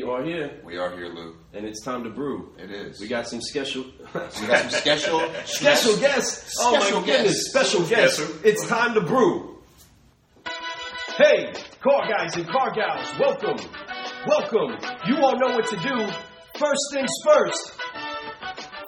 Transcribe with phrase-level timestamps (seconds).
[0.00, 1.36] We are here, We are here, Lou.
[1.52, 2.54] and it's time to brew.
[2.58, 3.00] It is.
[3.02, 3.84] We got some special,
[4.14, 6.54] We got some special, special guests.
[6.58, 7.50] Oh my goodness, guests.
[7.50, 8.18] special guests!
[8.42, 9.58] It's time to brew.
[11.18, 11.52] Hey,
[11.82, 13.58] car guys and car gals, welcome,
[14.26, 14.78] welcome.
[15.06, 16.10] You all know what to do.
[16.56, 17.72] First things first.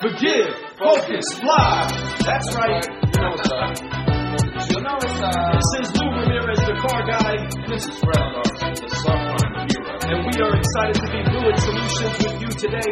[0.00, 2.16] Forgive, focus, fly.
[2.24, 2.86] That's right.
[2.88, 3.76] You know what's up.
[4.70, 5.60] you know what's up.
[5.60, 7.36] This is Lou Ramirez, the car guy,
[7.68, 8.42] this is Relinor,
[8.80, 9.81] the subprime hero.
[10.12, 12.90] And we are excited to be Fluid Solutions with you today.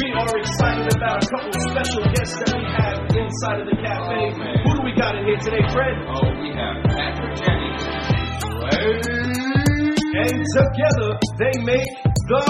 [0.00, 4.32] We are excited about a couple special guests that we have inside of the cafe.
[4.32, 4.64] Oh.
[4.64, 5.92] Who do we got in here today, Fred?
[6.08, 7.84] Oh, we have Patrick Jennings.
[10.16, 11.90] And together they make
[12.32, 12.44] the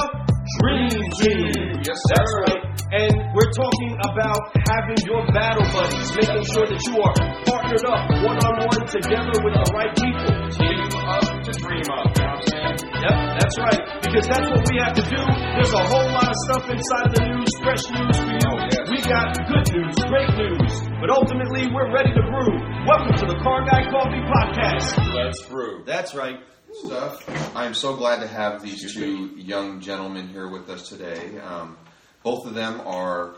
[0.62, 1.82] Dream Team.
[1.82, 2.42] Yes, That's sir.
[2.46, 2.63] right.
[2.94, 8.06] And we're talking about having your battle buddies, making sure that you are partnered up
[8.22, 10.30] one on one together with the right people.
[10.54, 12.06] Team up to dream up.
[12.14, 12.78] You know what I'm saying?
[12.94, 13.82] Yep, that's right.
[13.98, 15.20] Because that's what we have to do.
[15.26, 18.46] There's a whole lot of stuff inside of the news, fresh news for you.
[18.46, 18.86] Oh, yes.
[18.86, 20.72] We got good news, great news.
[21.02, 22.54] But ultimately, we're ready to brew.
[22.86, 24.94] Welcome to the Car Guy Coffee Podcast.
[25.18, 25.82] Let's brew.
[25.82, 26.38] That's right.
[26.86, 27.26] stuff.
[27.56, 31.38] I am so glad to have these two young gentlemen here with us today.
[31.42, 31.76] Um,
[32.24, 33.34] both of them are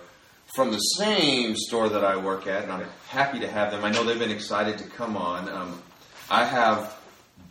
[0.54, 3.84] from the same store that I work at, and I'm happy to have them.
[3.84, 5.48] I know they've been excited to come on.
[5.48, 5.82] Um,
[6.30, 6.96] I have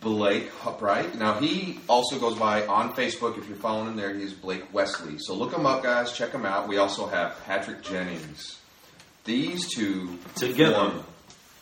[0.00, 1.14] Blake Upright.
[1.14, 3.38] Now, he also goes by on Facebook.
[3.38, 5.18] If you're following him there, he's Blake Wesley.
[5.18, 6.12] So look him up, guys.
[6.12, 6.68] Check him out.
[6.68, 8.58] We also have Patrick Jennings.
[9.24, 10.92] These two Together.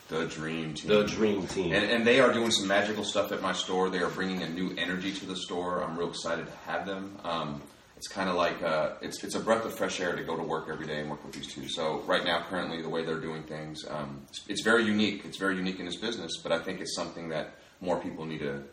[0.09, 0.89] the dream team.
[0.89, 1.73] The Dream Team.
[1.73, 3.89] And, and they are doing some magical stuff at my store.
[3.89, 5.83] They are bringing a new energy to the store.
[5.83, 7.17] I'm real excited to have them.
[7.23, 7.61] Um,
[7.97, 10.43] it's kind of like uh, it's it's a breath of fresh air to go to
[10.43, 11.67] work every day and work with these two.
[11.67, 15.23] So right now, currently, the way they're doing things, um, it's, it's very unique.
[15.25, 18.39] It's very unique in this business, but I think it's something that more people need
[18.39, 18.63] to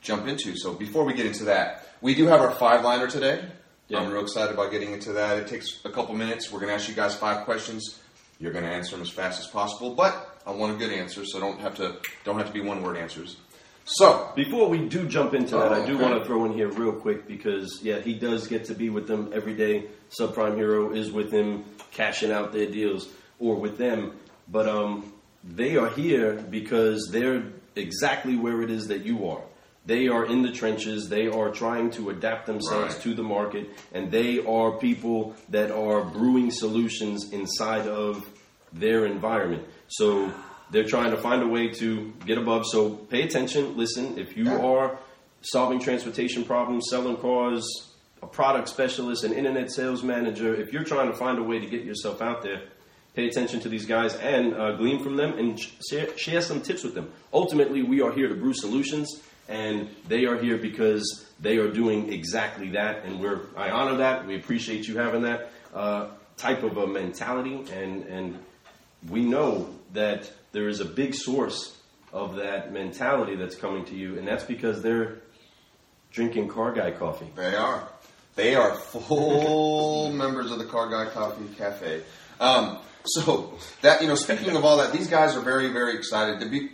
[0.00, 0.56] jump into.
[0.56, 3.44] So before we get into that, we do have our five liner today.
[3.88, 4.00] Yeah.
[4.00, 5.36] I'm real excited about getting into that.
[5.38, 6.50] It takes a couple minutes.
[6.50, 8.00] We're going to ask you guys five questions.
[8.40, 11.24] You're going to answer them as fast as possible, but I want a good answer,
[11.24, 13.36] so don't have to don't have to be one word answers.
[13.84, 16.68] So Before we do jump into that, I do Oh, want to throw in here
[16.68, 19.86] real quick because, yeah, he does get to be with them every day.
[20.10, 24.12] Subprime Hero is with him, cashing out their deals, or with them.
[24.48, 27.42] But um, they are here because they're
[27.74, 29.42] exactly where it is that you are.
[29.84, 31.08] They are in the trenches.
[31.08, 33.02] They are trying to adapt themselves Right.
[33.02, 38.24] to the market, and they are people that are brewing solutions inside of
[38.72, 39.64] their environment.
[39.88, 40.32] So
[40.72, 42.66] they're trying to find a way to get above.
[42.66, 44.18] So pay attention, listen.
[44.18, 44.98] If you are
[45.42, 47.64] solving transportation problems, selling cars,
[48.22, 51.66] a product specialist, an internet sales manager, if you're trying to find a way to
[51.66, 52.62] get yourself out there,
[53.14, 56.62] pay attention to these guys and uh, glean from them and sh- share, share some
[56.62, 57.12] tips with them.
[57.32, 62.10] Ultimately, we are here to brew solutions, and they are here because they are doing
[62.10, 63.04] exactly that.
[63.04, 64.26] And we're I honor that.
[64.26, 66.08] We appreciate you having that uh,
[66.38, 68.38] type of a mentality, and and
[69.10, 71.76] we know that there is a big source
[72.12, 75.18] of that mentality that's coming to you, and that's because they're
[76.10, 77.30] drinking car guy coffee.
[77.34, 77.88] they are
[78.34, 82.02] they are full members of the Car Guy Coffee Cafe.
[82.40, 86.40] Um, so that you know, speaking of all that, these guys are very very excited
[86.40, 86.70] to be.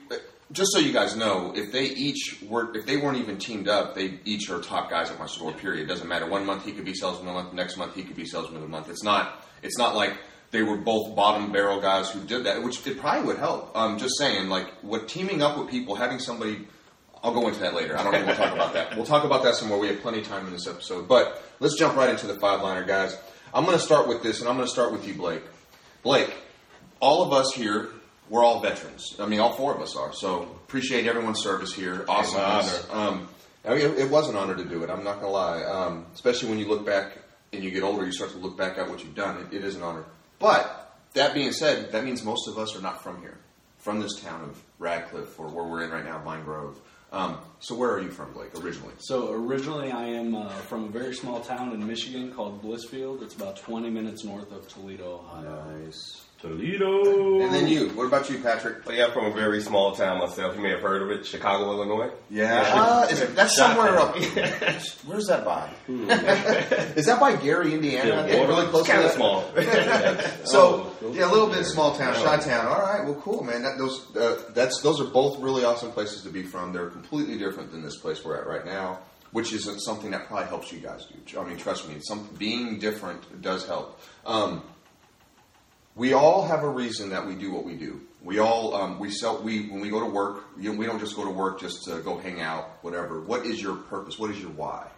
[0.50, 3.94] Just so you guys know, if they each were, if they weren't even teamed up,
[3.94, 5.52] they each are top guys at my store.
[5.52, 5.82] Period.
[5.82, 6.26] It doesn't matter.
[6.26, 7.54] One month he could be salesman of the month.
[7.54, 8.88] Next month he could be salesman of the month.
[8.88, 9.44] It's not.
[9.62, 10.16] It's not like
[10.50, 13.70] they were both bottom barrel guys who did that, which it probably would help.
[13.74, 16.66] I'm um, just saying, like, what teaming up with people, having somebody.
[17.22, 17.98] I'll go into that later.
[17.98, 18.94] I don't want to talk about that.
[18.94, 19.78] We'll talk about that some more.
[19.78, 21.08] We have plenty of time in this episode.
[21.08, 23.18] But let's jump right into the five liner, guys.
[23.52, 25.42] I'm going to start with this, and I'm going to start with you, Blake.
[26.04, 26.32] Blake,
[27.00, 27.88] all of us here,
[28.30, 29.16] we're all veterans.
[29.18, 30.12] I mean, all four of us are.
[30.12, 32.04] So appreciate everyone's service here.
[32.08, 32.40] Awesome.
[32.60, 33.28] It's Um,
[33.64, 34.90] I mean, it, it was an honor to do it.
[34.90, 35.64] I'm not going to lie.
[35.64, 37.18] Um, especially when you look back
[37.52, 39.48] and you get older, you start to look back at what you've done.
[39.50, 40.04] It, it is an honor.
[40.38, 43.38] But that being said, that means most of us are not from here,
[43.78, 46.80] from this town of Radcliff or where we're in right now, Vine Grove.
[47.10, 48.92] Um, so where are you from, Blake, originally?
[48.98, 53.22] So originally, I am uh, from a very small town in Michigan called Blissfield.
[53.22, 55.64] It's about 20 minutes north of Toledo, Ohio.
[55.84, 56.22] Nice.
[56.40, 57.40] Toledo.
[57.40, 57.88] And then you.
[57.90, 58.86] What about you, Patrick?
[58.86, 60.54] Well, yeah, I'm from a very small town myself.
[60.54, 62.10] You may have heard of it, Chicago, Illinois.
[62.30, 64.14] Yeah, uh, is it, that's somewhere up.
[65.06, 65.68] Where's that by?
[65.88, 68.26] is that by Gary, Indiana?
[68.28, 70.36] Yeah, really close kind to of that?
[70.36, 70.44] small.
[70.46, 72.66] So yeah, a little bit small town, Chi Town.
[72.66, 73.62] All right, well, cool, man.
[73.62, 76.72] That, those uh, that's those are both really awesome places to be from.
[76.72, 78.98] They're completely different than this place we're at right now,
[79.32, 81.40] which is something that probably helps you guys do.
[81.40, 84.00] I mean, trust me, some being different does help.
[84.26, 84.62] Um,
[85.94, 88.00] we all have a reason that we do what we do.
[88.22, 90.44] We all um, we sell we when we go to work.
[90.58, 93.20] You know, we don't just go to work just to go hang out, whatever.
[93.20, 94.18] What is your purpose?
[94.18, 94.88] What is your why?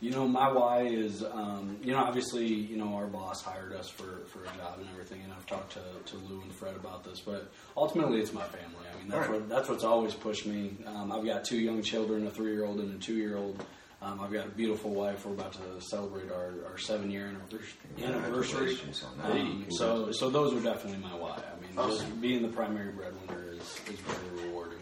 [0.00, 3.90] You know, my why is, um, you know, obviously, you know, our boss hired us
[3.90, 5.80] for, for a job and everything, and I've talked to,
[6.12, 8.86] to Lou and Fred about this, but ultimately it's my family.
[8.90, 9.40] I mean, that's, Right.
[9.40, 10.74] what, that's what's always pushed me.
[10.86, 13.62] Um, I've got two young children, a three year old and a two year old.
[14.02, 15.26] Um, I've got a beautiful wife.
[15.26, 17.68] We're about to celebrate our, our seven year anniversary.
[18.02, 18.78] anniversary.
[19.04, 19.30] On that.
[19.38, 21.32] Um, so, so those are definitely my why.
[21.36, 22.06] I mean, Awesome.
[22.08, 24.78] just being the primary breadwinner is, is very rewarding.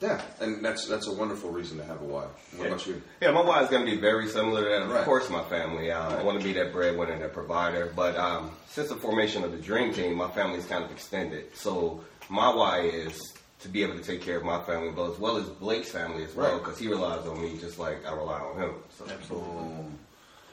[0.00, 2.26] Yeah, and that's that's a wonderful reason to have a why.
[2.56, 3.00] What about you?
[3.22, 4.82] Yeah, my why is going to be very similar to that.
[4.82, 5.04] Of Right.
[5.04, 5.90] course, my family.
[5.90, 7.90] Uh, I want to be that breadwinner and that provider.
[7.96, 11.56] But um, since the formation of the Dream Team, my family's kind of extended.
[11.56, 13.18] So my why is
[13.60, 16.24] to be able to take care of my family, but as well as Blake's family
[16.24, 16.62] as well, Right.
[16.62, 18.74] because he relies on me just like I rely on him.
[18.98, 19.98] So Boom,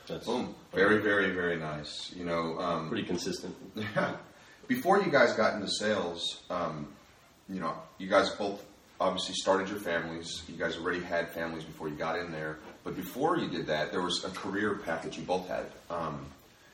[0.07, 0.55] That's boom.
[0.73, 2.13] Very, very, very nice.
[2.15, 3.53] You know, um, pretty consistent.
[3.75, 4.15] Yeah.
[4.67, 6.87] Before you guys got into sales, um,
[7.49, 8.63] you know, you guys both
[9.03, 10.43] obviously started your families.
[10.47, 12.57] You guys already had families before you got in there.
[12.83, 15.65] But before you did that, there was a career path that you both had.
[15.89, 16.25] Um,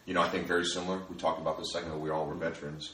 [0.05, 0.99] you know, I think very similar.
[1.09, 1.99] We talked about this a second ago.
[1.99, 2.93] We all were veterans.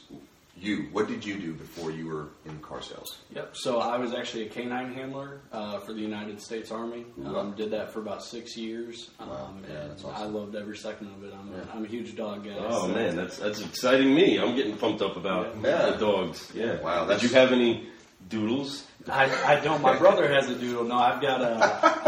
[0.58, 3.18] You, what did you do before you were in car sales?
[3.34, 3.56] Yep.
[3.56, 7.04] So I was actually a canine handler uh, for the United States Army.
[7.18, 7.40] Wow.
[7.40, 9.10] Um, did that for about six years.
[9.20, 9.50] Um, Wow.
[9.68, 11.34] Yeah, and that's I loved every second of it.
[11.38, 11.64] I'm, Yeah.
[11.74, 12.56] I'm a huge dog guy.
[12.58, 14.38] Oh so- man, that's that's exciting me.
[14.38, 15.90] I'm getting pumped up about Yeah.
[15.90, 16.50] the dogs.
[16.54, 16.80] Yeah.
[16.80, 17.88] Wow, Did you have any
[18.30, 18.85] doodles?
[19.08, 19.80] I, I don't.
[19.82, 20.84] My brother has a doodle.
[20.84, 21.54] No, I've got a.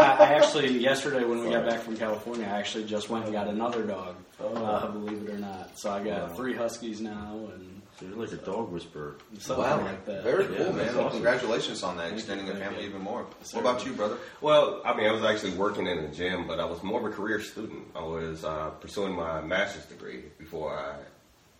[0.01, 3.33] I, I actually yesterday when we got back from California, I actually just went and
[3.33, 4.17] got another dog.
[4.41, 5.79] Uh, believe it or not.
[5.79, 6.37] So I got Wow.
[6.37, 9.17] three huskies now and So you're like a dog whisperer.
[9.39, 10.23] something like that.
[10.23, 10.89] Very Yeah, cool, man.
[10.97, 11.11] awesome.
[11.11, 12.89] congratulations on that, Thank extending you, the family you.
[12.89, 13.27] even more.
[13.41, 14.17] Yes, what about you, brother?
[14.41, 17.13] Well, I mean, I was actually working in a gym, but I was more of
[17.13, 17.83] a career student.
[17.97, 20.97] I was uh, pursuing my master's degree before I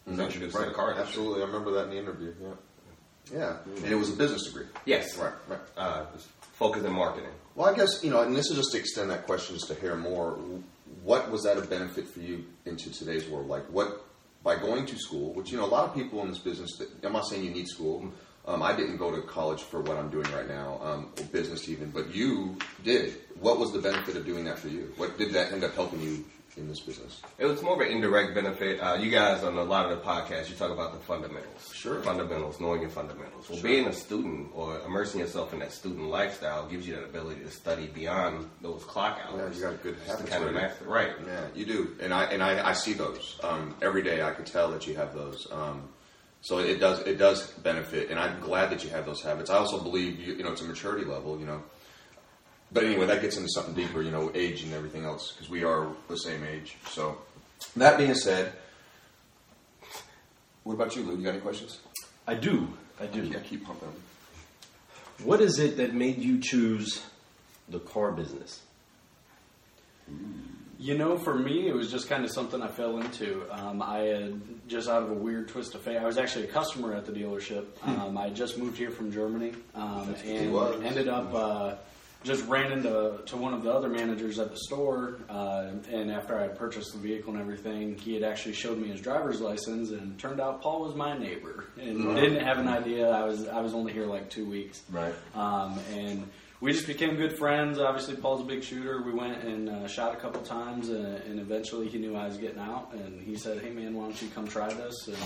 [0.09, 1.09] was introduced to the car industry.
[1.21, 2.33] Absolutely, I remember that in the interview.
[2.41, 2.49] Yeah,
[3.33, 4.67] yeah, and it was a business degree.
[4.85, 5.17] Yes.
[5.17, 5.59] Right, right.
[5.77, 6.07] Uh,
[6.55, 7.31] focus in marketing.
[7.55, 9.75] Well, I guess you know, and this is just to extend that question just to
[9.75, 10.39] hear more.
[11.03, 13.49] What was that a benefit for you into today's world?
[13.49, 14.05] Like, what
[14.43, 16.77] by going to school, which you know, a lot of people in this business.
[16.79, 18.11] That, I'm not saying you need school.
[18.47, 21.69] Um, I didn't go to college for what I'm doing right now, um, or business
[21.69, 23.15] even, but you did.
[23.41, 24.93] What was the benefit of doing that for you?
[24.97, 26.25] What did that end up helping you
[26.59, 27.23] in this business?
[27.39, 28.81] It was more of an indirect benefit.
[28.81, 31.73] Uh, you guys on a lot of the podcasts, you talk about the fundamentals.
[31.75, 32.01] Sure.
[32.03, 33.49] Fundamentals, knowing your fundamentals.
[33.49, 33.69] Well, Sure.
[33.71, 37.51] being a student or immersing yourself in that student lifestyle gives you that ability to
[37.51, 39.59] study beyond those clock hours.
[39.59, 41.13] Yeah, you got a good habits kind of master, right?
[41.27, 44.23] Yeah, you do, and I and I, I see those um, every day.
[44.23, 45.47] I could tell that you have those.
[45.51, 45.89] Um,
[46.41, 49.51] so it does it does benefit, and I'm glad that you have those habits.
[49.51, 51.63] I also believe you, you know it's a maturity level, you know.
[52.71, 55.65] But anyway, that gets into something deeper, you know, age and everything else, because we
[55.65, 56.77] are the same age.
[56.89, 57.19] So
[57.77, 58.53] that being said,
[60.65, 61.17] what about you, Lou?
[61.17, 61.79] You got any questions?
[62.27, 62.69] I do.
[63.01, 63.25] I do.
[63.25, 63.89] Yeah, keep pumping.
[65.25, 67.05] What is it that made you choose
[67.69, 68.61] the car business?
[70.79, 73.45] You know, for me, it was just kind of something I fell into.
[73.51, 75.97] Um, I had just out of a weird twist of fate.
[75.97, 77.65] I was actually a customer at the dealership.
[77.83, 80.81] Um, I had just moved here from Germany um, and was.
[80.85, 81.75] ended up uh,
[82.25, 85.19] just ran into to one of the other managers at the store.
[85.29, 88.89] Uh, and after I had purchased the vehicle and everything, he had actually showed me
[88.89, 93.09] his driver's license, and turned out Paul was my neighbor, and didn't have an idea.
[93.09, 94.83] I was I was only here like two weeks.
[94.91, 95.15] Right.
[95.35, 96.29] Um, and
[96.61, 97.79] we just became good friends.
[97.79, 99.03] Obviously, Paul's a big shooter.
[99.03, 102.37] We went and uh, shot a couple times, and, and eventually he knew I was
[102.37, 102.93] getting out.
[102.95, 105.17] And he said, "Hey, man, why don't you come try this?" And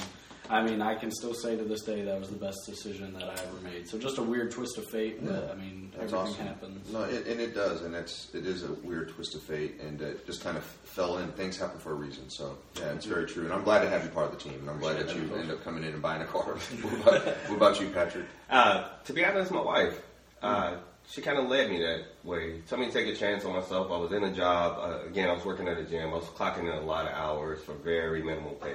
[0.51, 3.23] I mean, I can still say to this day that was the best decision that
[3.25, 3.89] I ever made.
[3.89, 6.47] So just a weird twist of fate, but I mean, That's everything awesome.
[6.47, 6.93] happens.
[6.93, 10.01] No, it, and it does, and it's it is a weird twist of fate, and
[10.03, 11.31] it just kind of fell in.
[11.33, 13.45] Things happen for a reason, so yeah, it's very true.
[13.45, 15.33] And I'm glad to have you part of the team, and I'm glad that you
[15.37, 16.43] end up coming in and buying a car.
[16.83, 18.27] what, about, what about you, Patrick?
[18.51, 20.03] Uh, to be honest, my wife,
[20.43, 20.77] uh,
[21.09, 22.61] she kind of led me that way.
[22.69, 23.91] Told me to take a chance on myself.
[23.91, 24.79] I was in a job.
[24.79, 26.11] Uh, again, I was working at a gym.
[26.11, 28.75] I was clocking in a lot of hours for very minimal pay.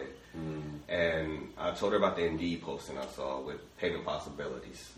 [0.90, 4.92] And I told her about the Indeed posting I saw with payment possibilities.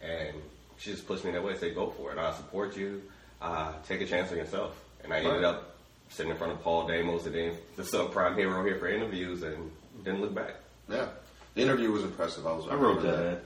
[0.00, 0.36] And
[0.78, 1.52] she just pushed me that way.
[1.52, 2.18] and Said, "Go for it.
[2.18, 3.02] I'll support you.
[3.42, 5.76] Uh, take a chance on yourself." And I ended up
[6.08, 9.70] sitting in front of Paul Damos, the, the subprime hero here for interviews, and
[10.04, 10.54] didn't look back.
[10.88, 11.08] Yeah,
[11.54, 12.46] the interview was impressive.
[12.46, 13.42] I was I wrote remember that.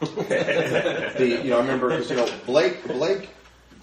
[1.16, 3.30] The, you know, I remember because you know Blake Blake.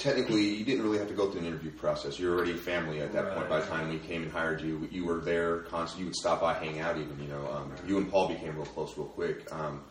[0.01, 2.17] Technically, you didn't really have to go through an interview process.
[2.17, 3.47] You're already family at that point.
[3.47, 5.99] By the time we came and hired you, you were there constant.
[5.99, 7.19] You would stop by, hang out, even.
[7.21, 9.45] You know, um, you and Paul became real close, real quick.
[9.53, 9.83] Um,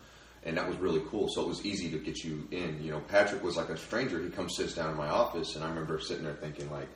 [0.43, 1.29] and that was really cool.
[1.29, 2.83] So it was easy to get you in.
[2.83, 4.21] You know, Patrick was like a stranger.
[4.21, 6.89] He comes sits down in my office, and I remember sitting there thinking like,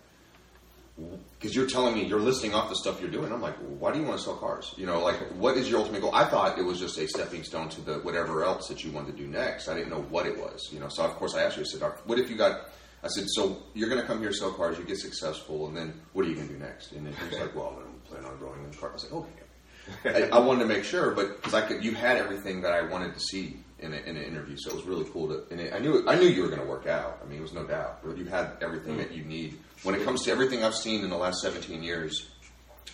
[1.39, 3.31] because you're telling me you're listing off the stuff you're doing.
[3.31, 4.73] I'm like, why do you want to sell cars?
[4.75, 6.13] You know, like what is your ultimate goal?
[6.13, 9.15] I thought it was just a stepping stone to the whatever else that you wanted
[9.15, 9.69] to do next.
[9.69, 10.69] I didn't know what it was.
[10.73, 11.63] You know, so of course I asked you.
[11.63, 12.71] I said, "What if you got
[13.05, 15.93] I said, so you're going to come here, sell cars, you get successful, and then
[16.13, 16.91] what are you going to do next?
[16.91, 18.89] And then he was like, well, I'm planning on growing in the car.
[18.89, 20.29] I was like, okay.
[20.31, 22.81] I, I wanted to make sure, but because I could, you had everything that I
[22.81, 25.43] wanted to see in, a, in an interview, so it was really cool to.
[25.51, 27.19] And it, I knew I knew you were going to work out.
[27.23, 27.99] I mean, it was no doubt.
[28.17, 29.17] You had everything that mm.
[29.17, 32.29] you need when it comes to everything I've seen in the last 17 years.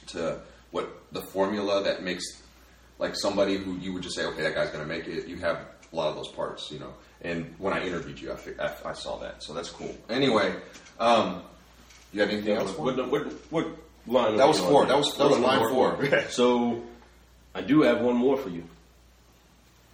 [0.08, 0.42] To
[0.72, 2.26] what the formula that makes
[3.00, 5.28] like somebody who you would just say, okay, that guy's going to make it.
[5.28, 5.60] You have
[5.92, 6.94] a lot of those parts, you know.
[7.22, 9.96] And when I interviewed you, I, I, I saw that, so that's cool.
[10.10, 10.56] Anyway,
[11.00, 11.44] um,
[12.12, 12.72] you have anything else?
[12.72, 12.86] For?
[12.86, 13.68] What, what, what
[14.08, 14.38] line?
[14.38, 14.86] That was four.
[14.88, 16.28] That was that was line four.
[16.30, 16.84] So,
[17.54, 18.64] I do have one more for you.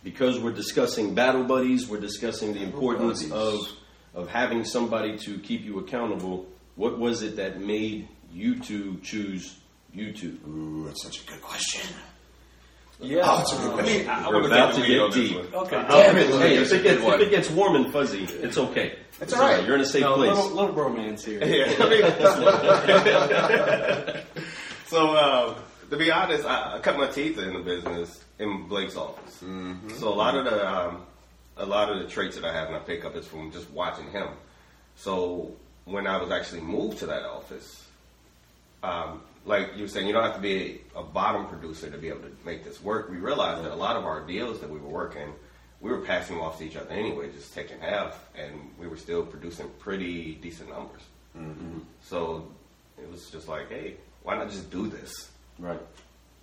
[0.04, 3.34] Because we're discussing battle buddies, we're discussing the importance buddies.
[3.34, 3.78] of
[4.14, 6.46] of having somebody to keep you accountable.
[6.76, 9.58] What was it that made you two choose
[9.96, 10.48] YouTube?
[10.48, 11.94] Ooh, that's such a good question.
[13.00, 13.22] Yeah.
[13.26, 14.10] Oh, it's a good question.
[14.10, 15.54] I, I We're want about to to get get on this deep.
[15.54, 15.86] Okay.
[15.88, 18.98] Damn it, Hey, if it, gets, if it gets warm and fuzzy, it's okay.
[19.22, 19.64] It's all right.
[19.66, 20.36] You're in a safe No, place.
[20.36, 21.44] little, little bromance here.
[21.44, 22.02] Yeah, I mean,
[24.88, 25.56] so uh,
[25.90, 29.44] to be honest, I, I cut my teeth in the business in Blake's office.
[30.00, 31.04] So a lot of the um,
[31.58, 33.70] a lot of the traits that I have and I pick up is from just
[33.72, 34.28] watching him.
[34.96, 35.52] So
[35.86, 37.86] when I was actually moved to that office,
[38.84, 41.98] um, like you were saying, you don't have to be a, a bottom producer to
[41.98, 43.10] be able to make this work.
[43.10, 45.34] We realized that a lot of our deals that we were working,
[45.82, 49.26] we were passing off to each other anyway, just taking half, and we were still
[49.26, 51.02] producing pretty decent numbers.
[51.38, 51.80] Mm-hmm.
[52.04, 52.52] So
[53.02, 55.32] it was just like, hey, why not just do this?
[55.60, 55.80] right.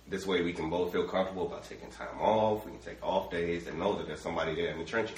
[0.07, 2.63] This way we can both feel comfortable about taking time off.
[2.63, 5.17] We can take off days and know that there's somebody there in the trenches.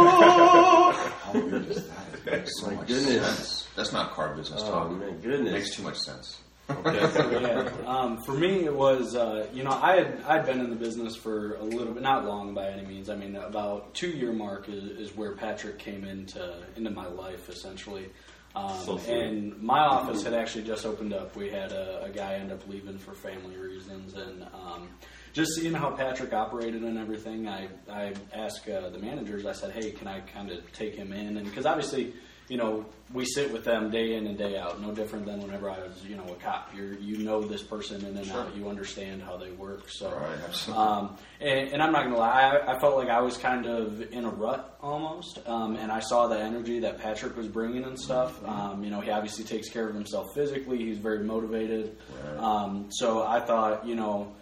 [0.00, 1.96] How weird is that?
[2.14, 3.26] It makes so My much goodness.
[3.26, 3.68] sense.
[3.76, 4.90] That's not car business Oh talk.
[4.92, 5.52] my It goodness.
[5.52, 6.38] makes too much sense.
[6.70, 6.98] Okay.
[7.42, 7.68] yeah.
[7.86, 11.16] Um, for me, it was uh, you know I had I'd been in the business
[11.16, 13.10] for a little bit, not long by any means.
[13.10, 17.48] I mean, about two year mark is, is where Patrick came into into my life
[17.48, 18.10] essentially.
[18.54, 19.16] Um, So sweet.
[19.16, 21.34] and my office had actually just opened up.
[21.36, 24.88] We had a, a guy end up leaving for family reasons, and um,
[25.32, 29.46] just seeing how Patrick operated and everything, I I asked uh, the managers.
[29.46, 32.12] I said, "Hey, can I kind of take him in?" And because obviously,
[32.48, 34.80] you know, we sit with them day in and day out.
[34.82, 36.74] No different than whenever I was, you know, a cop.
[36.74, 38.56] You you know this person in and out.
[38.56, 39.88] You understand how they work.
[39.88, 43.36] So, Right, um, and, and I'm not gonna lie, I, I felt like I was
[43.36, 47.46] kind of in a rut almost, um, and I saw the energy that Patrick was
[47.46, 48.44] bringing and stuff.
[48.44, 50.78] Um, you know, he obviously takes care of himself physically.
[50.78, 51.96] He's very motivated.
[52.38, 54.32] Um, so I thought, you know,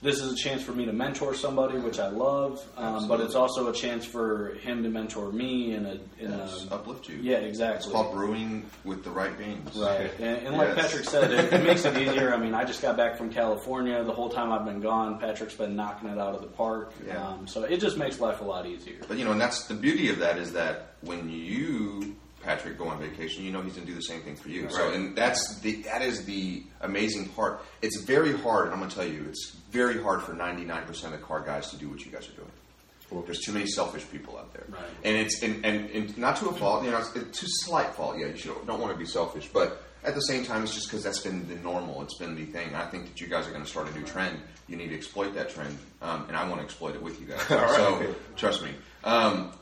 [0.00, 3.34] this is a chance for me to mentor somebody, which I love, um, but it's
[3.34, 7.16] also a chance for him to mentor me in a in Yes, a uplift you.
[7.20, 7.92] yeah, It's exactly.
[7.92, 9.74] called brewing with the right beans.
[9.76, 10.86] Right, and, and like Yes.
[10.86, 12.32] Patrick said, it, it makes it easier.
[12.32, 14.02] I mean, I just got back from California.
[14.04, 16.92] The whole time I've been gone, Patrick's been knocking it out of the park.
[17.06, 17.26] Yeah.
[17.26, 18.98] Um, so it just makes life a lot easier.
[19.08, 22.88] But you know, and that's the beauty of that is that when you Patrick go
[22.88, 24.68] on vacation, you know he's going to do the same thing for you.
[24.70, 27.60] So, and that's the that is the amazing part.
[27.82, 31.22] It's very hard, and I'm going to tell you, it's very hard for 99% of
[31.22, 33.24] car guys to do what you guys are doing.
[33.24, 34.80] There's too many selfish people out there, Right.
[35.02, 37.94] and it's and, and, and not to a fault, you know, it's, it's to slight
[37.94, 38.18] fault.
[38.18, 40.88] Yeah, you should, don't want to be selfish, but at the same time, it's just
[40.88, 42.02] because that's been the normal.
[42.02, 42.74] It's been the thing.
[42.74, 44.38] I think that you guys are going to start a new trend.
[44.68, 47.26] You need to exploit that trend, um, and I want to exploit it with you
[47.26, 47.40] guys.
[47.48, 48.70] So trust me.
[49.04, 49.52] Um,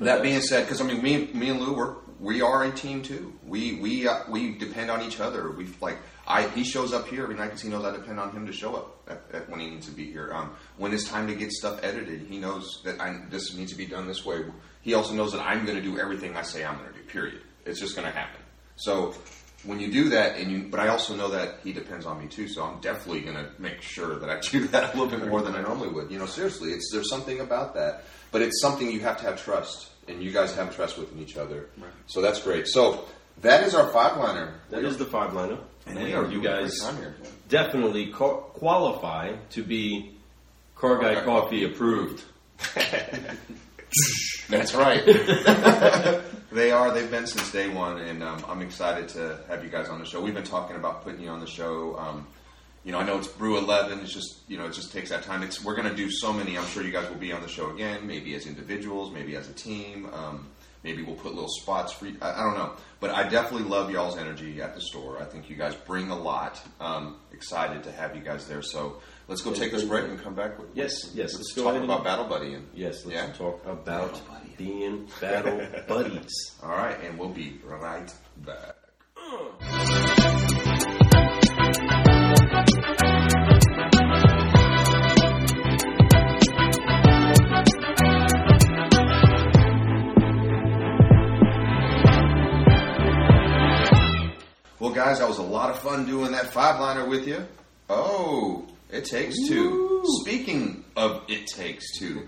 [0.00, 3.02] that being said, because I mean, me, me and Lou, we're, we are a team
[3.02, 3.32] too.
[3.46, 5.50] We we uh, we depend on each other.
[5.50, 8.32] We like I he shows up here every night because he knows I depend on
[8.32, 10.32] him to show up at, at when he needs to be here.
[10.32, 13.78] Um, when it's time to get stuff edited, he knows that I, this needs to
[13.78, 14.44] be done this way.
[14.82, 17.04] He also knows that I'm going to do everything I say I'm going to do.
[17.04, 17.42] Period.
[17.64, 18.40] It's just going to happen.
[18.76, 19.14] So
[19.64, 22.28] when you do that, and you, but I also know that he depends on me
[22.28, 22.48] too.
[22.48, 25.42] So I'm definitely going to make sure that I do that a little bit more
[25.42, 26.10] than I normally would.
[26.10, 29.42] You know, seriously, it's there's something about that, but it's something you have to have
[29.42, 31.68] trust, and you guys have trust within each other.
[32.06, 32.66] So that's great.
[32.66, 33.04] So
[33.42, 34.54] that is our five liner.
[34.70, 35.58] That is the five liner.
[35.86, 37.14] and we are you doing a great guys time
[37.48, 40.12] definitely co- qualify to be
[40.76, 42.24] Car Guy Car Guy Coffee approved.
[44.48, 45.04] That's right.
[46.52, 46.92] they are.
[46.92, 50.06] They've been since day one, and um, I'm excited to have you guys on the
[50.06, 50.22] show.
[50.22, 51.98] We've been talking about putting you on the show.
[51.98, 52.26] Um,
[52.84, 54.00] you know, I know it's Brew 11.
[54.00, 55.42] It's just you know, it just takes that time.
[55.42, 56.56] It's we're going to do so many.
[56.56, 59.48] I'm sure you guys will be on the show again, maybe as individuals, maybe as
[59.48, 60.08] a team.
[60.12, 60.48] Um,
[60.84, 62.06] maybe we'll put little spots for.
[62.06, 62.16] You.
[62.22, 65.20] I, I don't know, but I definitely love y'all's energy at the store.
[65.20, 66.60] I think you guys bring a lot.
[66.80, 68.62] Um, excited to have you guys there.
[68.62, 71.64] So let's go take this break and come back with Yes, yes, Let's, let's talk
[71.66, 73.32] ahead and- about Battle Buddy and Yes, let's Yeah?
[73.32, 74.20] talk about
[74.56, 76.32] being battle buddies.
[76.62, 78.74] All right, and we'll be right back.
[94.88, 97.46] Well, guys, that was a lot of fun doing that five liner with you.
[97.90, 100.02] Oh, it takes two.
[100.22, 102.26] Speaking of it takes two,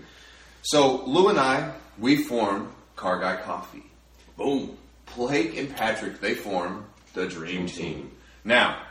[0.61, 3.81] so Lou and I we formed Car Guy Coffee.
[4.37, 4.77] Boom.
[5.15, 8.11] Blake and Patrick they form the Dream Team.
[8.43, 8.83] Now,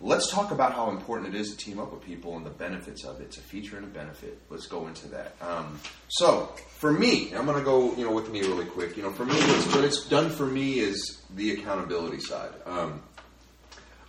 [0.00, 3.04] let's talk about how important it is to team up with people and the benefits
[3.04, 3.24] of it.
[3.24, 4.38] It's a feature and a benefit.
[4.48, 5.34] Let's go into that.
[5.40, 5.78] Um,
[6.08, 8.96] so, for me, I'm going to go, you know, with me really quick.
[8.96, 12.50] You know, for me, what's, what it's done for me is the accountability side.
[12.64, 13.02] Um,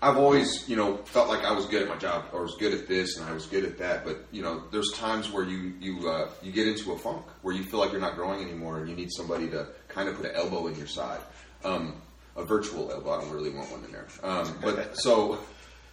[0.03, 2.73] I've always, you know, felt like I was good at my job, or was good
[2.73, 4.03] at this, and I was good at that.
[4.03, 7.53] But you know, there's times where you you uh, you get into a funk where
[7.53, 10.25] you feel like you're not growing anymore, and you need somebody to kind of put
[10.25, 11.19] an elbow in your side,
[11.63, 12.01] um,
[12.35, 13.11] a virtual elbow.
[13.11, 14.07] I don't really want one in there.
[14.23, 15.37] Um, but so,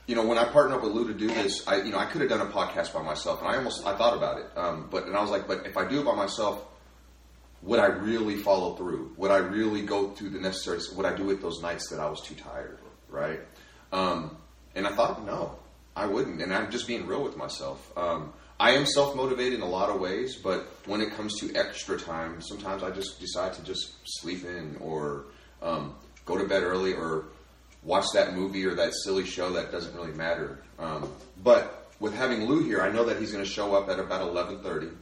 [0.09, 2.07] you know, when I partnered up with Lou to do this, I you know I
[2.07, 4.89] could have done a podcast by myself, and I almost I thought about it, um,
[4.91, 6.65] but and I was like, but if I do it by myself,
[7.63, 9.13] would I really follow through?
[9.19, 10.81] Would I really go through the necessary?
[10.97, 12.79] Would I do it those nights that I was too tired?
[13.11, 13.41] Right?
[13.93, 14.37] Um,
[14.75, 15.57] and I thought, no,
[15.95, 16.41] I wouldn't.
[16.41, 17.93] And I'm just being real with myself.
[17.97, 21.55] Um, I am self motivated in a lot of ways, but when it comes to
[21.55, 25.27] extra time, sometimes I just decide to just sleep in or
[25.61, 27.27] um, go to bed early or
[27.83, 30.63] watch that movie or that silly show that doesn't really matter.
[30.79, 33.99] Um, but with having Lou here, I know that he's going to show up at
[33.99, 34.95] about 11:30,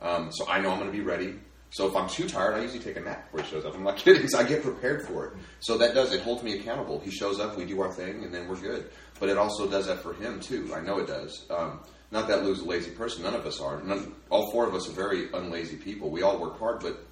[0.00, 1.34] um, so I know I'm going to be ready.
[1.70, 3.74] So if I'm too tired, I usually take a nap before he shows up.
[3.74, 4.28] I'm not kidding.
[4.28, 5.32] So I get prepared for it.
[5.60, 7.00] So that does it holds me accountable.
[7.00, 8.90] He shows up, we do our thing, and then we're good.
[9.18, 10.70] But it also does that for him too.
[10.74, 11.46] I know it does.
[11.48, 13.22] Um, not that Lou's a lazy person.
[13.22, 13.82] None of us are.
[13.82, 16.10] None, all four of us are very unlazy people.
[16.10, 17.02] We all work hard, but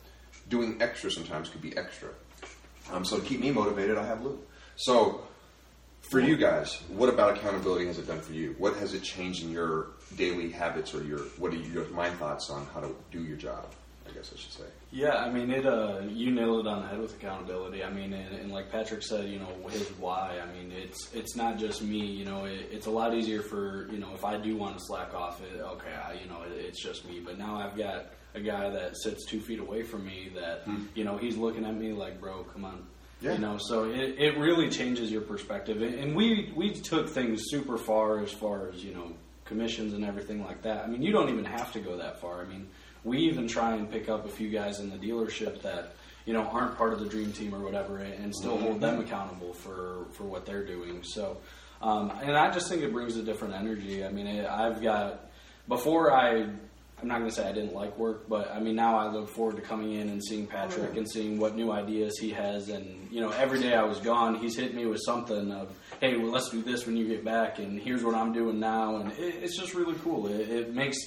[0.51, 2.11] doing extra sometimes could be extra.
[2.93, 4.39] Um, so to keep me motivated, I have Lou.
[4.81, 5.21] So
[6.01, 8.55] for you guys, what about accountability has it done for you?
[8.57, 12.49] What has it changed in your daily habits or your what are your my thoughts
[12.49, 13.67] on how to do your job?
[14.09, 14.65] I guess I should say.
[14.91, 15.67] Yeah, I mean, it.
[15.67, 17.85] Uh, you nailed it on the head with accountability.
[17.85, 20.41] I mean, and, and like Patrick said, you know, his why.
[20.43, 21.99] I mean, it's it's not just me.
[21.99, 24.85] You know, it, it's a lot easier for you know if I do want to
[24.85, 25.43] slack off.
[25.43, 27.21] It, okay, I, you know, it, it's just me.
[27.21, 31.05] But now I've got a guy that sits two feet away from me that you
[31.05, 32.87] know he's looking at me like, bro, come on.
[33.21, 33.33] Yeah.
[33.33, 35.83] You know, so it, it really changes your perspective.
[35.83, 39.13] And, we we took things super far as far as you know
[39.45, 40.85] commissions and everything like that.
[40.85, 42.41] I mean, you don't even have to go that far.
[42.41, 42.69] I mean,
[43.05, 46.43] we even try and pick up a few guys in the dealership that you know
[46.45, 50.25] aren't part of the dream team or whatever, and still hold them accountable for for
[50.25, 51.03] what they're doing.
[51.03, 51.37] So,
[51.83, 54.03] um, and I just think it brings a different energy.
[54.05, 55.31] I mean, it, I've got
[55.69, 56.47] before I.
[57.01, 59.29] I'm not going to say I didn't like work, but I mean now I look
[59.29, 62.69] forward to coming in and seeing Patrick and seeing what new ideas he has.
[62.69, 66.17] And you know, every day I was gone, he's hit me with something of, "Hey,
[66.17, 69.13] well, let's do this when you get back," and here's what I'm doing now, and
[69.13, 70.27] it, it's just really cool.
[70.27, 70.99] It, it makes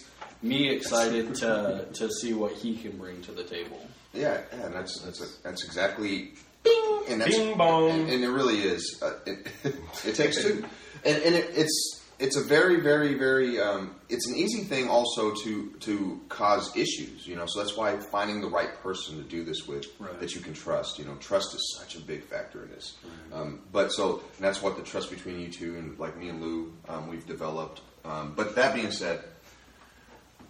[0.42, 3.80] me excited to to see what he can bring to the table.
[4.14, 7.90] Yeah, yeah, and that's that's a, that's exactly bing, and that's Bing bong.
[7.90, 9.00] and, and it really is.
[9.02, 9.48] Uh, it,
[10.06, 10.66] it takes two,
[11.06, 15.34] and and it, it's it's a very very very um, it's an easy thing also
[15.44, 17.28] to to cause issues.
[17.28, 20.18] You know, so that's why finding the right person to do this with Right.
[20.22, 20.98] that you can trust.
[21.00, 22.96] You know, trust is such a big factor in this.
[23.34, 26.42] Um, but so and that's what the trust between you two and like me and
[26.42, 27.82] Lou um, we've developed.
[28.06, 29.24] Um, but that being said,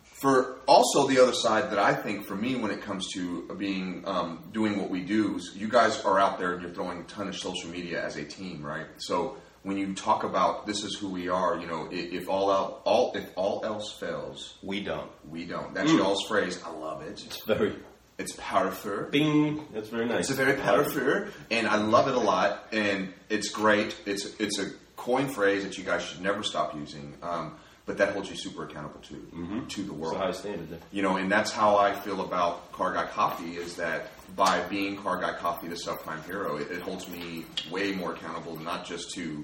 [0.04, 4.04] for also the other side that I think for me when it comes to being
[4.06, 7.28] um, doing what we do, you guys are out there and you're throwing a ton
[7.28, 8.88] of social media as a team, right?
[8.98, 12.52] So when you talk about this is who we are, you know, if, if all
[12.52, 15.10] out, all if all else fails, We don't.
[15.30, 15.74] we don't.
[15.74, 16.60] That's y'all's phrase.
[16.66, 17.24] I love it.
[17.26, 17.76] It's very
[18.18, 19.04] It's powerful.
[19.10, 19.66] bing.
[19.74, 20.30] That's very nice.
[20.30, 23.96] It's a very powerful, and I love it a lot, and it's great.
[24.06, 28.14] It's it's a coin phrase that you guys should never stop using, um, but that
[28.14, 31.32] holds you super accountable to to the It's world a high standard you know, and
[31.32, 35.68] that's how I feel about Car Guy Coffee is that by being Car Guy Coffee,
[35.68, 39.44] the subprime hero, it, it holds me way more accountable, not just to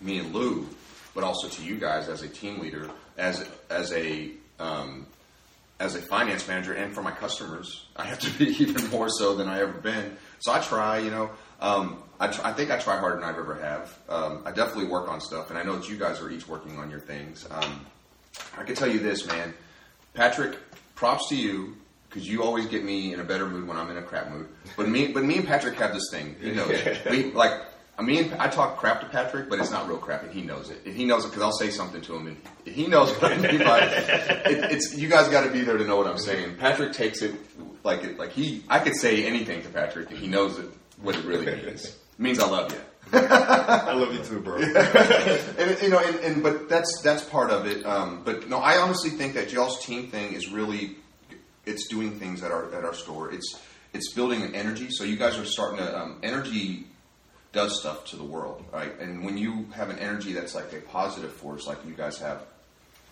[0.00, 0.66] me and Lou,
[1.14, 5.06] but also to you guys as a team leader, as as a um,
[5.80, 7.86] as a finance manager, and for my customers.
[7.96, 10.16] I have to be even more so than I ever been.
[10.40, 11.30] So I try, you know.
[11.60, 13.98] Um, I, I think I try harder than I've ever have.
[14.08, 16.78] Um, I definitely work on stuff, and I know that you guys are each working
[16.78, 17.46] on your things.
[17.50, 17.86] Um,
[18.56, 19.54] I can tell you this, man.
[20.14, 20.56] Patrick,
[20.94, 21.76] props to you
[22.08, 24.48] because you always get me in a better mood when I'm in a crap mood.
[24.76, 26.36] But me, but me and Patrick have this thing.
[26.40, 26.70] He knows.
[26.70, 27.10] it.
[27.10, 27.52] we like.
[27.98, 30.70] I mean, I talk crap to Patrick, but it's not real crap, and he knows
[30.70, 30.86] it.
[30.86, 33.36] And he knows it because I'll say something to him, and he knows what I
[33.36, 33.92] mean by it.
[34.46, 36.56] it it's you guys got to be there to know what I'm saying.
[36.58, 37.34] Patrick takes it
[37.82, 38.62] like it, like he.
[38.68, 40.66] I could say anything to Patrick, and he knows it,
[41.02, 41.96] what it really means.
[42.18, 42.80] It means I love you.
[43.12, 44.56] I love you too, bro.
[44.56, 47.86] and you know, and, and but that's that's part of it.
[47.86, 50.96] Um, but no, I honestly think that y'all's team thing is really
[51.68, 53.32] it's doing things at our at our store.
[53.32, 53.60] It's
[53.92, 54.90] it's building an energy.
[54.90, 56.86] So you guys are starting to um, energy.
[57.52, 58.98] does stuff to the world, right?
[59.00, 62.42] And when you have an energy that's like a positive force, like you guys have,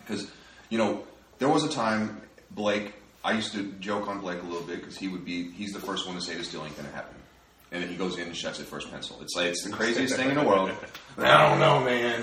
[0.01, 0.31] because
[0.69, 1.05] you know
[1.39, 2.95] there was a time Blake.
[3.25, 5.81] I used to joke on Blake a little bit because he would be he's the
[5.81, 7.16] first one to say this deal ain't gonna happen,
[7.73, 9.19] and then he goes in and shuts it first pencil.
[9.21, 10.71] It's like it's the craziest thing in the world.
[11.19, 12.23] I don't know, man.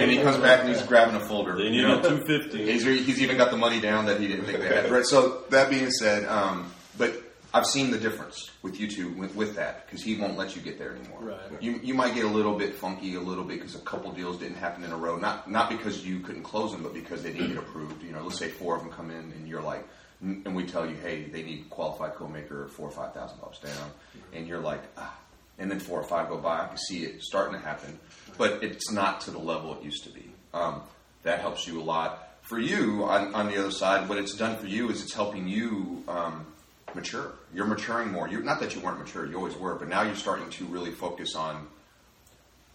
[0.00, 1.56] And he comes back and he's grabbing a folder.
[1.56, 1.98] They you need know?
[1.98, 2.64] a 250.
[2.64, 4.90] He's, he's even got the money down that he didn't think they had.
[4.90, 5.04] Right.
[5.04, 7.12] So that being said, um, but
[7.52, 10.62] I've seen the difference with you two with, with that because he won't let you
[10.62, 11.20] get there anymore.
[11.22, 11.62] Right.
[11.62, 14.38] You you might get a little bit funky a little bit because a couple deals
[14.38, 15.16] didn't happen in a row.
[15.16, 18.02] Not not because you couldn't close them, but because they didn't get approved.
[18.02, 19.86] You know, let's say four of them come in and you're like,
[20.20, 23.90] and we tell you, hey, they need qualified co-maker four or five thousand dollars down,
[24.32, 25.14] and you're like, ah.
[25.60, 26.62] And then four or five go by.
[26.62, 27.98] I can see it starting to happen,
[28.36, 30.30] but it's not to the level it used to be.
[30.54, 30.82] Um,
[31.24, 32.28] that helps you a lot.
[32.42, 35.48] For you, on, on the other side, what it's done for you is it's helping
[35.48, 36.46] you um,
[36.94, 37.32] mature.
[37.52, 38.28] You're maturing more.
[38.28, 40.92] You're, not that you weren't mature, you always were, but now you're starting to really
[40.92, 41.66] focus on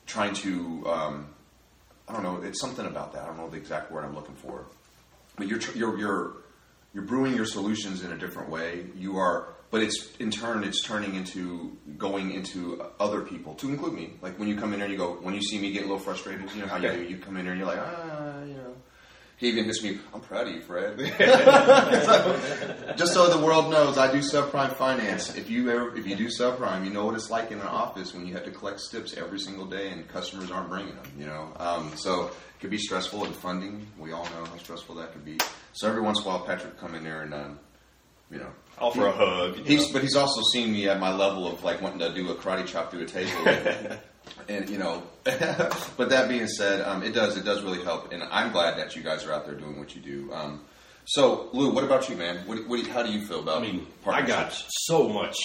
[0.06, 0.84] trying to.
[0.88, 1.28] Um,
[2.08, 2.42] I don't know.
[2.44, 3.24] It's something about that.
[3.24, 4.66] I don't know the exact word I'm looking for,
[5.38, 6.34] but you're you're you're
[6.94, 8.86] you're brewing your solutions in a different way.
[8.96, 13.94] You are, but it's in turn it's turning into going into other people, to include
[13.94, 14.14] me.
[14.22, 15.86] Like when you come in here and you go, when you see me get a
[15.86, 17.04] little frustrated, you know how you do.
[17.04, 18.76] You come in here and you're like, ah, you know.
[19.38, 20.00] He even hits me.
[20.14, 20.98] I'm proud of you, Fred.
[22.98, 25.36] Just so the world knows, I do subprime finance.
[25.36, 28.14] If you ever, if you do subprime, you know what it's like in an office
[28.14, 31.12] when you have to collect stips every single day and customers aren't bringing them.
[31.18, 33.86] You know, um, so it could be stressful in funding.
[33.98, 35.40] We all know how stressful that could be.
[35.74, 37.60] So every once in a while, Patrick would come in there and, um,
[38.32, 39.56] you know, Offer a hug.
[39.66, 39.94] He's, know.
[39.94, 42.66] but he's also seen me at my level of like wanting to do a karate
[42.66, 43.32] chop through a table,
[44.50, 45.04] and you know.
[45.24, 48.96] but that being said, um, it does it does really help, and I'm glad that
[48.96, 50.34] you guys are out there doing what you do.
[50.34, 50.62] Um,
[51.06, 52.46] so, Lou, what about you, man?
[52.48, 53.58] What, what, how do you feel about?
[53.60, 54.54] I mean, I got
[54.88, 55.36] so much,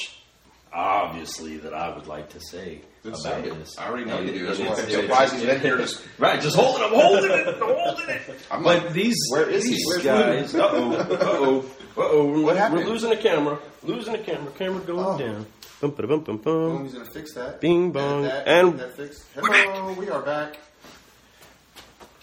[0.72, 3.78] obviously, that I would like to say Let's about say this.
[3.78, 4.46] I already know you do.
[4.46, 5.76] That's why I'm surprised he's been here.
[5.78, 8.22] To, Right, just holding it, I'm holding it, I'm holding it.
[8.50, 11.62] I'm But like, these, where is these Where's guys, uh oh, uh oh, uh
[11.96, 12.84] oh, we're, What happened?
[12.84, 15.18] we're losing the camera, losing the camera, camera going Oh.
[15.18, 15.46] down.
[15.80, 16.84] Bum, ba, bum, bum, Boom, bum.
[16.84, 17.60] he's gonna fix that.
[17.60, 19.24] Bing, Get bong, that, and- get that fixed.
[19.34, 20.58] Hello, we are back.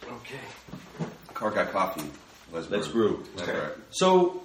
[0.04, 0.40] Okay.
[1.34, 2.10] Car Guy Coffee.
[2.52, 3.24] Let's, Let's brew.
[3.36, 3.72] That's right.
[3.92, 4.42] So,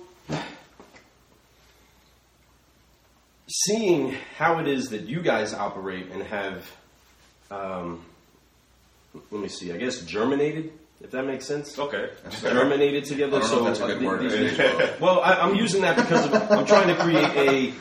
[3.49, 6.70] seeing how it is that you guys operate and have,
[7.51, 8.05] um,
[9.31, 11.79] let me see, I guess germinated, if that makes sense.
[11.79, 12.11] Okay.
[12.42, 13.38] Germinated together.
[13.38, 14.20] I don't know so if that's a good uh, word.
[14.23, 14.59] these- It is,
[15.01, 15.16] well.
[15.16, 17.75] Well, I, I'm using that because of, I'm trying to create a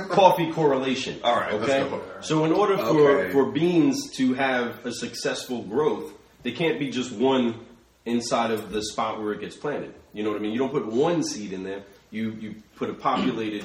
[0.00, 1.20] coffee correlation.
[1.24, 1.88] All right, Okay.
[2.20, 3.32] So in order for Okay.
[3.32, 7.60] for beans to have a successful growth, they can't be just one
[8.06, 9.94] inside of the spot where it gets planted.
[10.12, 10.52] You know what I mean?
[10.52, 11.82] You don't put one seed in there.
[12.10, 13.64] You you put a populated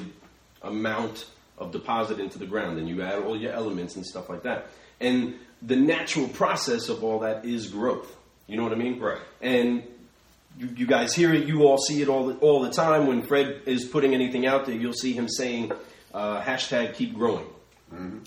[0.62, 1.26] amount
[1.58, 4.68] of deposit into the ground, and you add all your elements and stuff like that.
[5.00, 8.16] And the natural process of all that is growth.
[8.46, 8.98] You know what I mean?
[8.98, 9.20] Right.
[9.40, 9.82] And
[10.58, 11.46] you, you guys hear it.
[11.46, 13.06] You all see it all the, all the time.
[13.06, 15.70] When Fred is putting anything out there, you'll see him saying
[16.14, 17.46] uh, hashtag keep growing.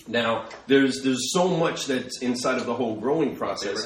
[0.06, 3.82] Now, there's there's so much that's inside of the whole growing process.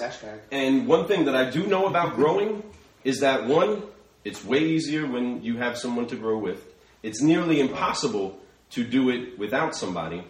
[0.51, 2.65] And one thing that I do know about growing
[3.05, 3.83] is that one,
[4.25, 6.65] it's way easier when you have someone to grow with.
[7.05, 10.25] It's nearly impossible to do it without somebody.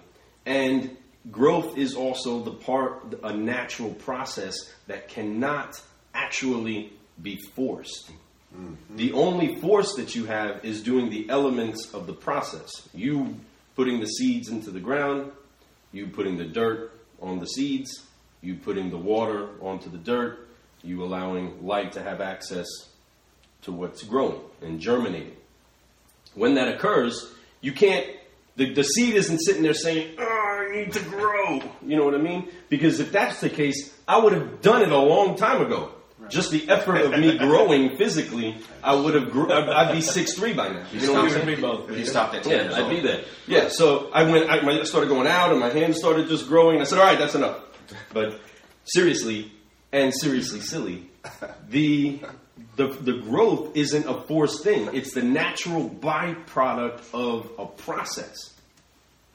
[0.45, 0.97] And
[1.31, 4.55] growth is also the part a natural process
[4.87, 5.81] that cannot
[6.13, 8.11] actually be forced.
[8.97, 12.71] The only force that you have is doing the elements of the process.
[12.95, 13.37] You
[13.79, 15.31] putting the seeds into the ground,
[15.93, 16.91] you putting the dirt
[17.23, 18.03] on the seeds,
[18.41, 20.49] you putting the water onto the dirt,
[20.83, 22.67] you allowing light to have access
[23.63, 25.37] to what's growing and germinating.
[26.35, 28.05] When that occurs, you can't,
[28.57, 30.25] the, the seed isn't sitting there saying, oh,
[30.69, 31.63] I need to grow.
[31.87, 32.49] You know what I mean?
[32.69, 35.93] Because if that's the case, I would have done it a long time ago.
[36.29, 39.31] Just the effort of me growing physically, I would have.
[39.31, 40.85] Grew, I'd, I'd be six three by now.
[40.93, 41.47] You know what I'm saying?
[41.47, 41.89] We both.
[41.91, 43.25] He stopped at 10 Yeah, I'd be there.
[43.47, 44.51] Yeah, so I went.
[44.51, 46.81] I, my, started going out, and my hands started just growing.
[46.81, 47.61] I said, "All right, that's enough."
[48.13, 48.39] But
[48.85, 49.53] seriously,
[49.93, 51.09] and seriously silly,
[51.69, 52.21] the
[52.77, 54.89] the the growth isn't a forced thing.
[54.93, 58.55] It's the natural byproduct of a process.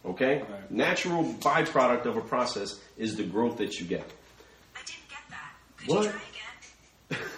[0.06, 0.70] Okay, Right.
[0.72, 4.04] natural byproduct of a process is the growth that you get.
[4.76, 5.54] I didn't get that.
[5.78, 6.16] Could What?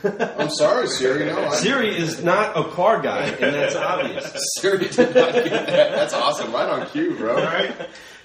[0.04, 0.34] You try again?
[0.40, 1.26] I'm sorry, Siri.
[1.26, 4.32] No, I, Siri is not a car guy, and that's obvious.
[4.60, 5.68] Siri did not get that.
[5.92, 6.52] That's awesome.
[6.54, 7.36] Right on cue, bro.
[7.36, 7.74] Right?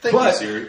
[0.01, 0.69] Thank But- you, Siri.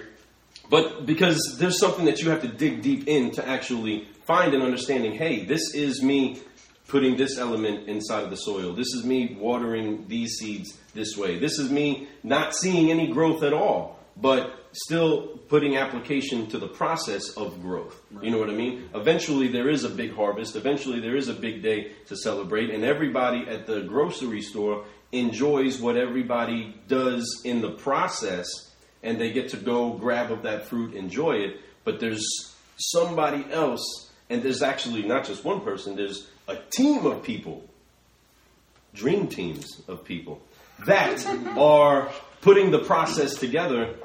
[0.70, 4.62] But because there's something that you have to dig deep in to actually find an
[4.62, 5.12] understanding.
[5.12, 6.40] Hey, this is me
[6.88, 8.72] putting this element inside of the soil.
[8.74, 11.38] This is me watering these seeds this way.
[11.40, 16.68] This is me not seeing any growth at all but still putting application to the
[16.68, 18.02] process of growth.
[18.22, 18.90] You know what I mean?
[18.96, 20.56] Eventually, there is a big harvest.
[20.56, 25.80] Eventually, there is a big day to celebrate, and everybody at the grocery store enjoys
[25.80, 28.48] what everybody does in the process,
[29.04, 31.58] and they get to go grab of that fruit, enjoy it.
[31.84, 32.26] But there's
[32.78, 37.68] somebody else, and there's actually not just one person, there's a team of people
[38.94, 40.42] dream teams of people
[40.86, 41.26] that
[41.58, 43.96] are putting the process together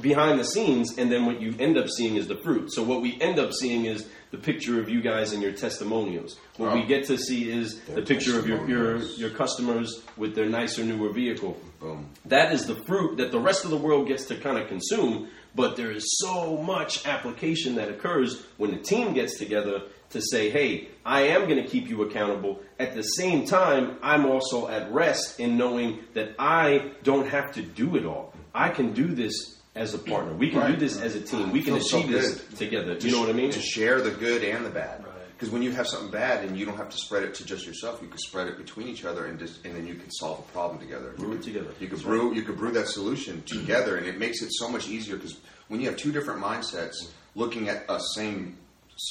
[0.00, 2.72] behind the scenes, and then what you end up seeing is the fruit.
[2.72, 6.38] So what we end up seeing is the picture of you guys and your testimonials.
[6.56, 10.48] What we get to see is the picture of your, your your customers with their
[10.48, 11.56] nicer, newer vehicle.
[11.80, 12.08] Boom.
[12.24, 15.28] That is the fruit that the rest of the world gets to kind of consume,
[15.54, 20.50] but there is so much application that occurs when the team gets together to say,
[20.50, 22.60] hey, I am going to keep you accountable.
[22.78, 27.62] At the same time, I'm also at rest in knowing that I don't have to
[27.62, 28.32] do it all.
[28.54, 30.32] I can do this as a partner.
[30.32, 31.52] We can do this as a team.
[31.52, 32.96] We can Feels so achieve this together.
[32.98, 33.50] You know what I mean?
[33.52, 35.04] To share the good and the bad.
[35.04, 35.12] Right.
[35.36, 37.66] Because when you have something bad and you don't have to spread it to just
[37.66, 40.38] yourself, you can spread it between each other and just and then you can solve
[40.38, 41.10] a problem together.
[41.10, 41.70] Brew it together.
[41.78, 44.68] You could That's brew you could brew that solution together, and it makes it so
[44.68, 45.36] much easier because
[45.68, 48.56] when you have two different mindsets looking at a same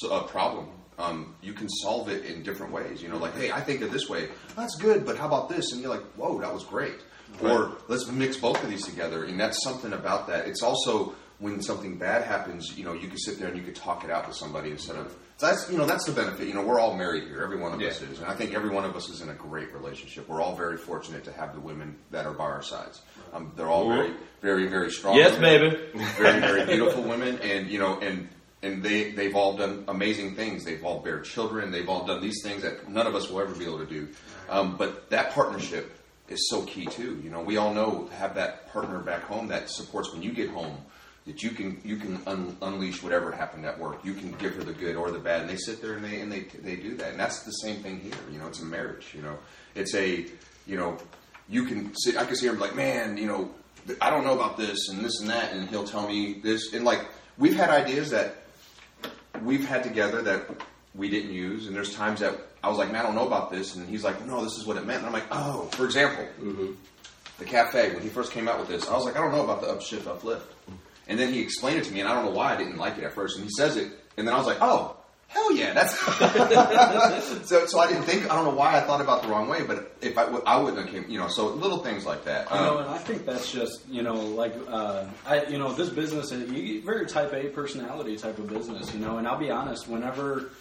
[0.09, 3.03] uh, problem, um, you can solve it in different ways.
[3.03, 4.29] You know, like hey, I think of this way.
[4.55, 5.73] That's good, but how about this?
[5.73, 6.95] And you're like, whoa, that was great.
[7.41, 10.47] Or let's mix both of these together, and that's something about that.
[10.47, 13.75] It's also when something bad happens, you know, you can sit there and you could
[13.75, 15.13] talk it out with somebody instead of.
[15.37, 16.47] So that's you know that's the benefit.
[16.47, 17.43] You know, we're all married here.
[17.43, 19.33] Every one of us is, and I think every one of us is in a
[19.33, 20.29] great relationship.
[20.29, 23.01] We're all very fortunate to have the women that are by our sides.
[23.33, 25.17] Um, they're all very, very, very strong.
[25.17, 25.71] Yes, women.
[25.71, 26.05] baby.
[26.17, 28.29] very, very beautiful women, and you know, and
[28.63, 30.63] and they they've all done amazing things.
[30.63, 31.69] They've all bear children.
[31.69, 34.07] They've all done these things that none of us will ever be able to do.
[34.49, 37.19] Um, but that partnership is so key too.
[37.23, 40.31] You know, we all know to have that partner back home that supports when you
[40.31, 40.77] get home.
[41.25, 44.05] That you can you can un- unleash whatever happened at work.
[44.05, 46.21] You can give her the good or the bad, and they sit there and they
[46.21, 47.11] and they they do that.
[47.11, 48.13] And that's the same thing here.
[48.31, 49.11] You know, it's a marriage.
[49.15, 49.37] You know,
[49.73, 50.27] it's a
[50.67, 50.97] you know
[51.49, 52.17] you can sit.
[52.17, 53.49] I can see him like, man, you know,
[54.01, 56.73] I don't know about this and this and that, and he'll tell me this.
[56.73, 57.05] And like,
[57.37, 58.35] we've had ideas that
[59.43, 60.49] we've had together that
[60.93, 63.51] we didn't use, and there's times that I was like, man, I don't know about
[63.51, 64.99] this, and he's like, no, this is what it meant.
[64.99, 66.25] And I'm like, oh, for example,
[67.39, 69.43] the cafe when he first came out with this, I was like, I don't know
[69.43, 70.51] about the upshift uplift,
[71.07, 72.97] and then he explained it to me, and I don't know why I didn't like
[72.97, 74.97] it at first, and he says it, and then I was like, oh.
[75.27, 75.99] Hell yeah, that's
[77.49, 77.65] so.
[77.65, 78.31] So I didn't think.
[78.31, 80.57] I don't know why I thought about the wrong way, but if I, would, I
[80.61, 81.11] wouldn't have came.
[81.11, 82.47] You know, so little things like that.
[82.49, 85.73] You know, Um, and I think that's just you know, like uh, I, you know,
[85.73, 89.17] this business is you very type A personality type of business, you know.
[89.17, 90.51] And I'll be honest, whenever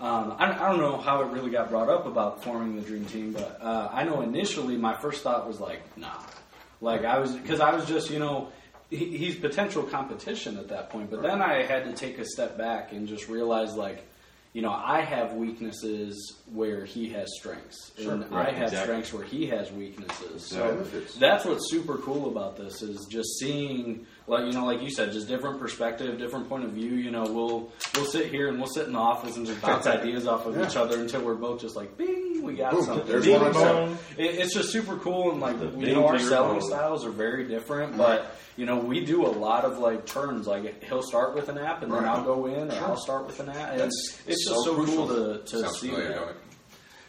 [0.00, 3.04] um, I, I don't know how it really got brought up about forming the dream
[3.04, 6.08] team, but uh, I know initially my first thought was like, nah,
[6.80, 8.48] like I was because I was just you know.
[8.90, 12.58] he- He's potential competition at that point, but then I had to take a step
[12.58, 14.04] back and just realize, like,
[14.52, 16.14] you know, I have weaknesses
[16.52, 18.78] where he has strengths, and I have exactly.
[18.78, 20.44] strengths where he has weaknesses.
[20.44, 21.14] So Benefits.
[21.14, 25.12] that's what's super cool about this is just seeing, like you know, like you said,
[25.12, 26.92] just different perspective, different point of view.
[26.92, 29.86] You know, we'll we'll sit here and we'll sit in the office and just bounce
[29.98, 33.06] ideas off of each other until we're both just like, bing, we got Boom, something.
[33.06, 36.60] there's Bing, one so it, it's just super cool and like you know, our selling
[36.60, 38.36] styles are very different, but.
[38.56, 40.46] You know, we do a lot of like turns.
[40.46, 42.84] Like he'll start with an app, and then I'll go in, or Sure.
[42.88, 43.70] I'll start with an app.
[43.70, 45.06] And That's it's so just so crucial.
[45.06, 46.34] cool to, to Sounds see that.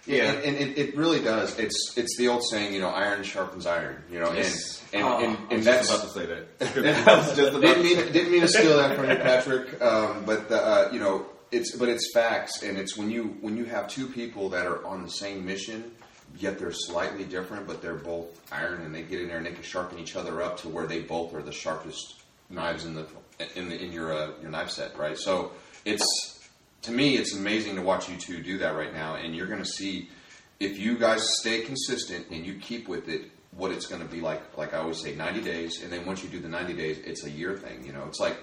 [0.08, 1.58] Yeah, and, and it, it really does.
[1.60, 4.02] It's it's the old saying, you know, iron sharpens iron.
[4.12, 4.84] You know, Yes.
[4.94, 6.74] and and, Oh, and, I and was that's just about to say that.
[7.62, 9.82] Didn't mean didn't mean to steal that from you, Patrick.
[9.82, 13.58] Um, but the, uh, you know, it's but it's facts, and it's when you when
[13.58, 15.92] you have two people that are on the same mission,
[16.40, 19.52] yet they're slightly different, but they're both iron, and they get in there and they
[19.52, 23.06] can sharpen each other up to where they both are the sharpest knives in the
[23.56, 25.18] in the in your uh, your knife set, right?
[25.18, 25.52] So
[25.86, 26.31] it's
[26.84, 29.64] to me, it's amazing to watch you two do that right now, and you're going
[29.64, 30.10] to see
[30.60, 34.22] if you guys stay consistent and you keep with it, what it's going to be
[34.22, 34.58] like.
[34.58, 37.26] Like I always say, 90 days, and then once you do the 90 days, it's
[37.26, 37.86] a year thing.
[37.86, 38.38] You know, it's like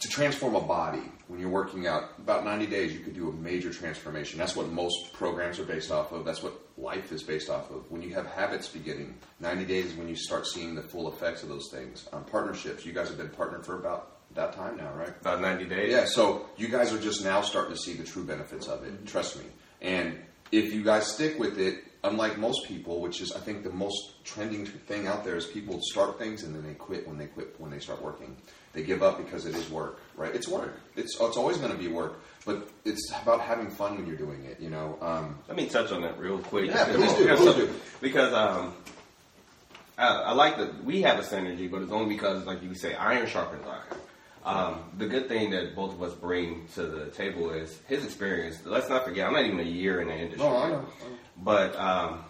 [0.00, 2.10] to transform a body when you're working out.
[2.18, 4.38] About 90 days, you could do a major transformation.
[4.38, 6.24] That's what most programs are based off of.
[6.24, 7.90] That's what life is based off of.
[7.90, 11.42] When you have habits beginning, 90 days is when you start seeing the full effects
[11.42, 12.08] of those things.
[12.12, 15.08] Um, partnerships, you guys have been partnered for about that time now, right?
[15.20, 15.90] about 90 days.
[15.92, 19.06] Yeah, so you guys are just now starting to see the true benefits of it.
[19.06, 19.44] Trust me.
[19.82, 20.18] And
[20.52, 24.24] if you guys stick with it, unlike most people, which is I think the most
[24.24, 27.58] trending thing out there is people start things and then they quit when they quit
[27.58, 28.36] when they start working.
[28.72, 30.34] They give up because it is work, right?
[30.34, 30.78] It's work.
[30.96, 34.44] It's it's always going to be work, but it's about having fun when you're doing
[34.44, 34.60] it.
[34.60, 34.98] You know.
[35.00, 36.66] Um, Let me touch on that real quick.
[36.66, 37.74] Yeah, please do, Because, please do.
[38.02, 38.74] because um,
[39.98, 42.94] I, I like that we have a synergy, but it's only because, like you say,
[42.94, 44.00] iron sharpens iron.
[44.46, 48.58] Um, the good thing that both of us bring to the table is his experience.
[48.64, 50.48] Let's not forget, I'm not even a year in the industry.
[50.48, 50.86] No, I know.
[51.42, 52.24] But um,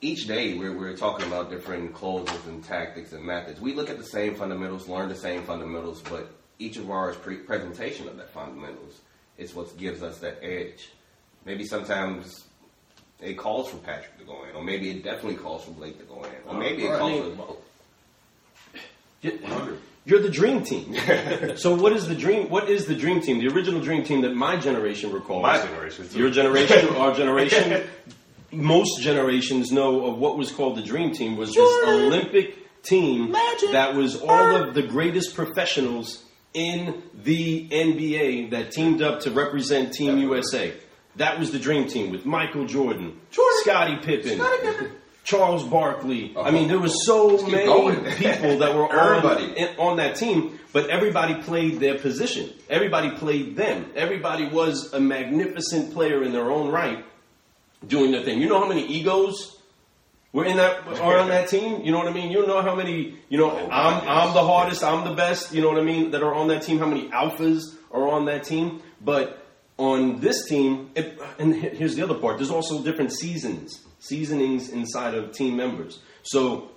[0.00, 3.60] each day we're, we're talking about different closes and tactics and methods.
[3.60, 7.38] We look at the same fundamentals, learn the same fundamentals, but each of ours pre-
[7.38, 9.00] presentation of that fundamentals
[9.36, 10.90] is what gives us that edge.
[11.44, 12.44] Maybe sometimes
[13.20, 16.04] it calls for Patrick to go in, or maybe it definitely calls for Blake to
[16.04, 17.58] go in, or maybe it calls for both.
[20.06, 20.94] You're the dream team.
[21.56, 22.50] so what is the dream?
[22.50, 23.38] What is the dream team?
[23.38, 25.42] The original dream team that my generation recalls.
[25.42, 26.18] My generation, too.
[26.18, 27.88] Your generation, our generation.
[28.52, 33.32] Most generations know of what was called the dream team was this Olympic team
[33.72, 39.92] that was all of the greatest professionals in the NBA that teamed up to represent
[39.92, 40.72] Team USA.
[41.16, 43.20] That was the dream team with Michael Jordan,
[43.62, 44.40] Scottie Pippen,
[45.24, 46.34] Charles Barkley.
[46.36, 48.04] I mean, there was so many going.
[48.16, 52.50] people that were on, on that team, but everybody played their position.
[52.68, 53.90] Everybody played them.
[53.96, 57.04] Everybody was a magnificent player in their own right,
[57.86, 58.40] doing their thing.
[58.40, 59.56] You know how many egos
[60.32, 61.80] were in that are on that team?
[61.82, 62.30] You know what I mean?
[62.30, 63.16] You know how many?
[63.30, 64.06] You know, Oh, I'm yes.
[64.06, 64.84] I'm the hardest.
[64.84, 65.54] I'm the best.
[65.54, 66.10] You know what I mean?
[66.10, 66.78] That are on that team.
[66.78, 68.82] How many alphas are on that team?
[69.00, 69.43] But
[69.76, 72.38] on this team, it, and here's the other part.
[72.38, 76.00] There's also different seasons, seasonings inside of team members.
[76.22, 76.70] So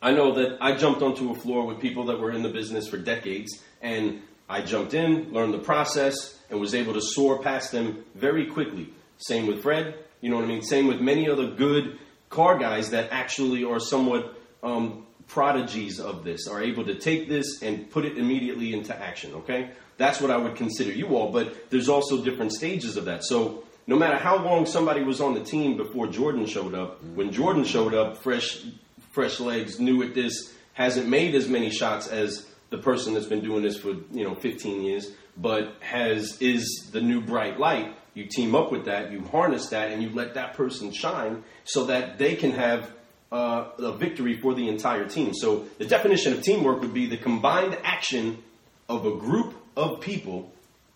[0.00, 2.88] I know that I jumped onto a floor with people that were in the business
[2.88, 7.72] for decades, and I jumped in, learned the process, and was able to soar past
[7.72, 8.92] them very quickly.
[9.18, 10.62] Same with Fred, you know what I mean?
[10.62, 11.98] Same with many other good
[12.30, 17.62] car guys that actually are somewhat um, prodigies of this, are able to take this
[17.62, 19.70] and put it immediately into action, okay?
[19.98, 23.24] That's what I would consider you all, but there's also different stages of that.
[23.24, 27.32] So no matter how long somebody was on the team before Jordan showed up, when
[27.32, 28.64] Jordan showed up, fresh
[29.10, 33.42] fresh legs, new at this, hasn't made as many shots as the person that's been
[33.42, 37.94] doing this for you know 15 years, but has is the new bright light.
[38.14, 41.84] You team up with that, you harness that, and you let that person shine so
[41.86, 42.90] that they can have
[43.30, 45.32] uh, a victory for the entire team.
[45.32, 48.42] So the definition of teamwork would be the combined action
[48.88, 50.52] of a group of people.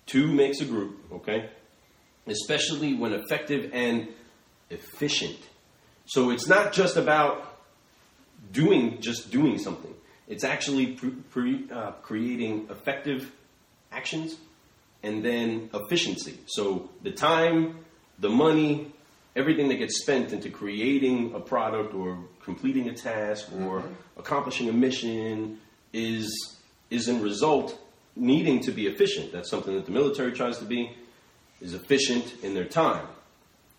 [0.07, 1.51] Two makes a group, okay?
[2.27, 4.09] Especially when effective and
[4.71, 5.39] efficient.
[6.07, 7.59] So it's not just about
[8.53, 9.93] doing just doing something.
[10.29, 13.33] It's actually pre- pre- uh, creating effective
[13.93, 14.37] actions
[15.03, 16.39] and then efficiency.
[16.47, 17.85] So the time,
[18.19, 18.93] the money,
[19.35, 23.85] everything that gets spent into creating a product or completing a task or
[24.17, 25.59] accomplishing a mission
[25.93, 26.57] is
[26.91, 27.79] is in result
[28.17, 29.33] needing to be efficient.
[29.33, 30.97] That's something that the military tries to be
[31.61, 33.07] is efficient in their time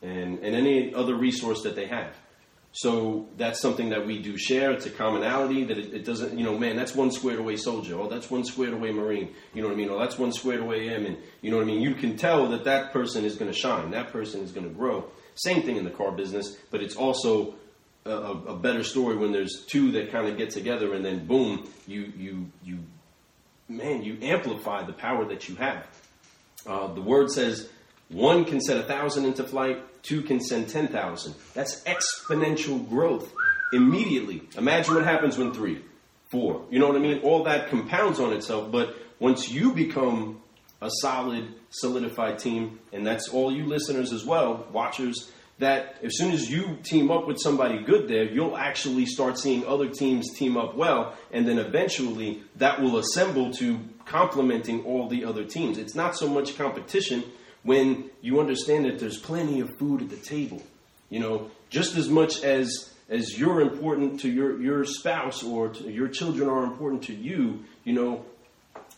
[0.02, 2.16] and, and any other resource that they have.
[2.72, 4.72] So that's something that we do share.
[4.72, 8.00] It's a commonality that it, it doesn't, you know, man, that's one squared away soldier.
[8.00, 9.34] Oh, that's one squared away Marine.
[9.54, 9.90] You know what I mean?
[9.90, 11.18] Oh, that's one squared away airman.
[11.42, 11.82] You know what I mean?
[11.82, 13.90] You can tell that that person is going to shine.
[13.92, 15.10] That person is going to grow.
[15.34, 17.56] Same thing in the car business, but it's also
[18.06, 21.26] a, a, a better story when there's two that kind of get together and then
[21.26, 22.80] boom, you, you, you,
[23.68, 25.86] man, you amplify the power that you have.
[26.66, 27.70] Uh, the word says
[28.10, 31.36] one can set a thousand into flight, two can send 10,000.
[31.54, 33.34] That's exponential growth
[33.74, 34.44] immediately.
[34.58, 35.82] Imagine what happens when three,
[36.30, 37.20] four, you know what I mean?
[37.20, 40.42] All that compounds on itself, but once you become
[40.82, 46.32] a solid, solidified team, and that's all you listeners as well, watchers, that as soon
[46.32, 50.56] as you team up with somebody good there, you'll actually start seeing other teams team
[50.56, 55.78] up well, and then eventually that will assemble to complementing all the other teams.
[55.78, 57.24] It's not so much competition
[57.64, 60.62] when you understand that there's plenty of food at the table.
[61.10, 65.92] You know, just as much as as you're important to your your spouse or to
[65.92, 68.26] your children are important to you, you know,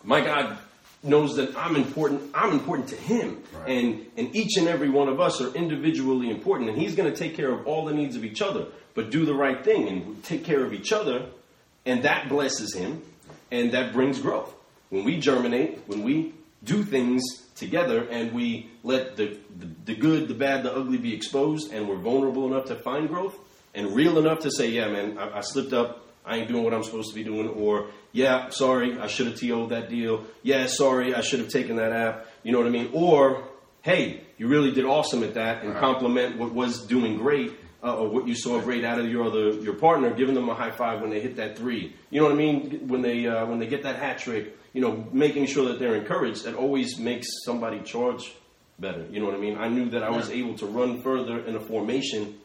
[0.03, 0.57] my God
[1.03, 2.31] knows that I'm important.
[2.33, 6.69] I'm important to Him, and and each and every one of us are individually important,
[6.69, 8.67] and He's going to take care of all the needs of each other.
[8.95, 11.27] But do the right thing and take care of each other,
[11.85, 13.01] and that blesses Him,
[13.51, 14.53] and that brings growth.
[14.89, 16.33] When we germinate, when we
[16.63, 17.21] do things
[17.55, 21.87] together, and we let the the, the good, the bad, the ugly be exposed, and
[21.87, 23.37] we're vulnerable enough to find growth,
[23.73, 26.73] and real enough to say, "Yeah, man, I, I slipped up." I ain't doing what
[26.73, 30.25] I'm supposed to be doing, or yeah, sorry, I should have TO'd that deal.
[30.43, 32.27] Yeah, sorry, I should have taken that app.
[32.43, 32.89] You know what I mean?
[32.93, 33.43] Or
[33.81, 37.53] hey, you really did awesome at that, and compliment what was doing great,
[37.83, 40.53] uh, or what you saw great out of your other your partner, giving them a
[40.53, 41.95] high five when they hit that three.
[42.09, 42.87] You know what I mean?
[42.87, 45.95] When they uh, when they get that hat trick, you know, making sure that they're
[45.95, 46.45] encouraged.
[46.45, 48.33] That always makes somebody charge
[48.77, 49.05] better.
[49.09, 49.57] You know what I mean?
[49.57, 52.39] I knew that I was able to run further in a formation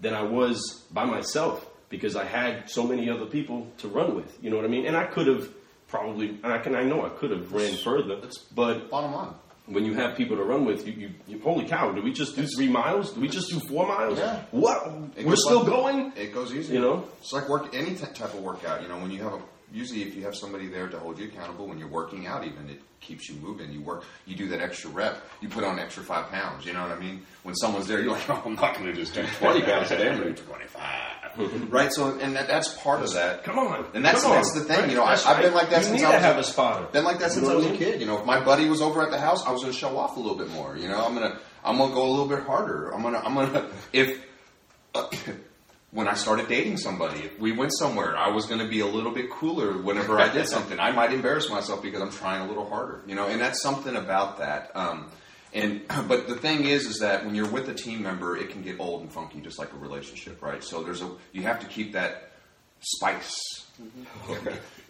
[0.00, 1.66] than I was by myself.
[1.88, 4.36] Because I had so many other people to run with.
[4.42, 4.86] You know what I mean?
[4.86, 5.48] And I could have
[5.88, 8.20] probably, and I can, I know I could have ran further,
[8.54, 9.34] but Bottom line.
[9.66, 12.36] when you have people to run with, you, you, you holy cow, did we just
[12.36, 13.12] do three miles?
[13.12, 14.18] Did we just do four miles?
[14.18, 14.42] Yeah.
[14.50, 14.86] What?
[15.16, 16.12] It We're still like- going?
[16.16, 16.74] It goes easy.
[16.74, 17.04] You know?
[17.20, 18.82] it's like work any t- type of workout.
[18.82, 21.26] You know, when you have a usually if you have somebody there to hold you
[21.26, 23.70] accountable when you're working out, even it keeps you moving.
[23.70, 25.22] You work, you do that extra rep.
[25.42, 26.64] You put on extra five pounds.
[26.64, 27.22] You know what I mean?
[27.42, 30.08] When someone's there, you're like, oh, I'm not going to just do 20 pounds today.
[30.10, 30.82] I'm going to do 25.
[31.70, 31.92] Right.
[31.92, 33.44] So, and that, that's part of that.
[33.44, 33.86] Come on.
[33.94, 34.36] And that's Come on.
[34.36, 34.90] that's the thing.
[34.90, 36.86] You know, I, I've been like that since I was have a spotter.
[36.92, 38.00] been like that You since know I was a kid.
[38.00, 39.96] You know, if my buddy was over at the house, I was going to show
[39.96, 40.76] off a little bit more.
[40.76, 42.90] You know, I'm gonna I'm gonna go a little bit harder.
[42.90, 44.20] I'm gonna I'm gonna if
[44.94, 45.08] uh,
[45.90, 48.86] when I started dating somebody, if we went somewhere, I was going to be a
[48.86, 50.78] little bit cooler whenever I did something.
[50.78, 53.02] I might embarrass myself because I'm trying a little harder.
[53.06, 54.70] You know, and that's something about that.
[54.74, 55.10] Um,
[55.52, 58.62] and but the thing is, is that when you're with a team member, it can
[58.62, 60.62] get old and funky, just like a relationship, right?
[60.62, 62.32] So there's a you have to keep that
[62.80, 63.40] spice.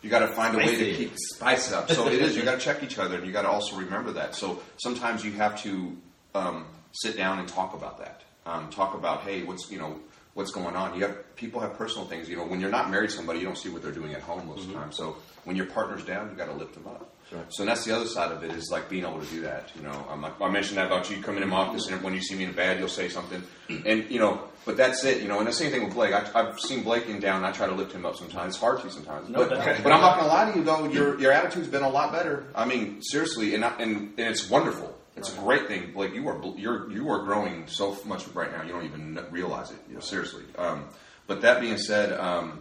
[0.01, 1.91] You got to find a way to keep spice up.
[1.91, 2.37] So it is.
[2.37, 4.37] You got to check each other, and you got to also remember that.
[4.37, 5.97] So sometimes you have to
[6.37, 8.23] um, sit down and talk about that.
[8.47, 9.99] Um, talk about, hey, what's you know
[10.35, 10.95] what's going on.
[10.95, 12.29] You have people have personal things.
[12.29, 14.21] You know, when you're not married to somebody, you don't see what they're doing at
[14.21, 14.93] home most of the time.
[14.93, 17.13] So when your partner's down, you got to lift them up.
[17.51, 19.71] So that's the other side of it is like being able to do that.
[19.77, 22.15] You know, I'm like, I mentioned that about you coming in my office, and when
[22.15, 25.21] you see me in bad, you'll say something, and you know, but that's it.
[25.23, 26.15] You know, and the same thing with Blake.
[26.15, 27.45] I, I've seen Blake in down.
[27.45, 28.55] I try to lift him up sometimes.
[28.55, 30.89] It's hard to sometimes, but, but I'm not gonna lie to you though.
[30.89, 32.47] Your your attitude's been a lot better.
[32.55, 34.95] I mean, seriously, and I, and, and it's wonderful.
[35.17, 36.15] It's a great thing, Blake.
[36.15, 38.63] You are you're you are growing so much right now.
[38.63, 39.79] You don't even realize it.
[39.89, 40.45] You know, seriously.
[40.57, 40.85] Um,
[41.27, 42.61] but that being said, um,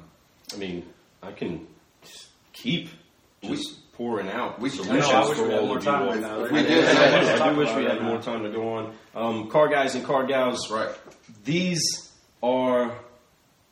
[0.54, 0.86] I mean,
[1.24, 1.68] I can
[2.52, 2.90] keep
[3.44, 5.92] just pouring out we- solutions I know, wish for we had all more of you.
[5.92, 6.10] time all.
[6.10, 6.42] right now.
[6.44, 6.86] We did.
[6.86, 8.94] I do, I do wish we had more time to go on.
[9.16, 10.92] Um, car guys and car gals, right.
[11.44, 11.82] these
[12.44, 12.96] are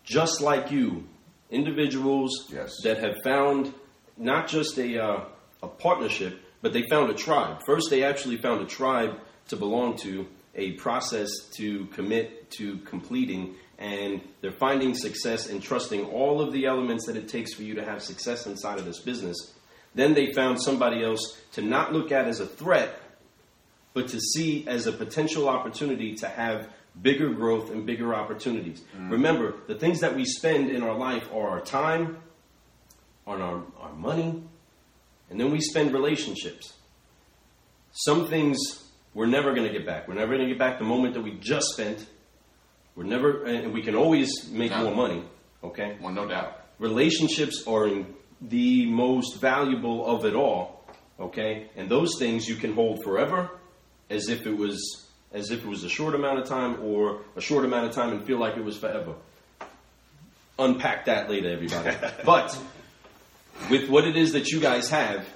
[0.04, 1.08] just like you,
[1.52, 2.72] individuals Yes.
[2.84, 3.74] that have found
[4.18, 5.26] not just a, uh,
[5.62, 7.62] a partnership, but they found a tribe.
[7.66, 9.20] First, they actually found a tribe
[9.50, 16.06] to belong to, a process to commit to completing, and they're finding success and trusting
[16.06, 19.00] all of the elements that it takes for you to have success inside of this
[19.00, 19.36] business.
[19.96, 23.00] Then they found somebody else to not look at as a threat,
[23.94, 26.68] but to see as a potential opportunity to have
[27.02, 28.82] bigger growth and bigger opportunities.
[28.98, 29.12] Mm.
[29.12, 32.18] Remember, the things that we spend in our life are our time,
[33.26, 34.44] on our, our money,
[35.30, 36.74] and then we spend relationships.
[37.94, 38.58] Some things
[39.14, 40.08] we're never going to get back.
[40.08, 42.06] We're never going to get back the moment that we just spent.
[42.96, 44.84] We're never, and we can always make No.
[44.84, 45.24] more money.
[45.64, 46.62] Okay, Well, no doubt.
[46.80, 48.14] relationships are in
[48.50, 50.76] the most valuable of it all
[51.20, 51.70] okay?
[51.76, 53.50] And those things you can hold forever
[54.10, 57.42] as if it was as if it was a short amount of time or a
[57.42, 59.16] short amount of time and feel like it was forever.
[60.58, 61.96] Unpack that later everybody.
[62.26, 62.58] But
[63.70, 65.28] with what it is that you guys have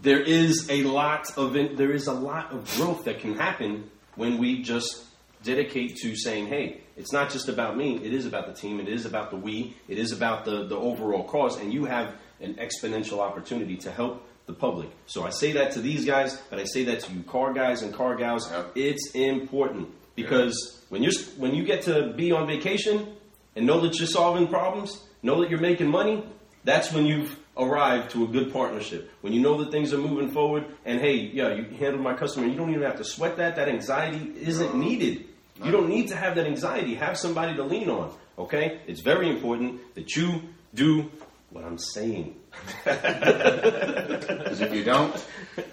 [0.00, 3.90] there is a lot of in, there is a lot of growth that can happen
[4.14, 5.04] when we just
[5.42, 7.96] dedicate to saying, "Hey, it's not just about me.
[8.04, 8.80] It is about the team.
[8.80, 9.76] It is about the we.
[9.88, 14.26] It is about the the overall cause." And you have an exponential opportunity to help
[14.46, 14.88] the public.
[15.06, 17.82] So I say that to these guys, but I say that to you, car guys
[17.82, 18.50] and car gals.
[18.74, 23.14] It's important because when you when you get to be on vacation
[23.54, 26.24] and know that you're solving problems, know that you're making money,
[26.64, 29.10] that's when you've arrived to a good partnership.
[29.20, 32.46] When you know that things are moving forward, and hey, yeah, you handled my customer,
[32.46, 33.56] you don't even have to sweat that.
[33.56, 35.27] That anxiety isn't needed.
[35.64, 36.94] You don't need to have that anxiety.
[36.94, 38.12] Have somebody to lean on.
[38.38, 40.42] Okay, it's very important that you
[40.74, 41.10] do
[41.50, 42.36] what I'm saying.
[42.84, 45.14] Because if you don't,
[45.56, 45.66] it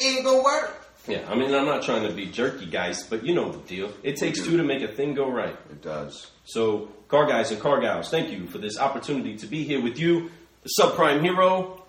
[0.00, 0.90] ain't gonna work.
[1.06, 3.92] Yeah, I mean, I'm not trying to be jerky, guys, but you know the deal.
[4.02, 5.56] It takes two to make a thing go right.
[5.70, 6.30] It does.
[6.44, 9.98] So, car guys and car gals, thank you for this opportunity to be here with
[9.98, 10.30] you,
[10.62, 11.82] the subprime hero,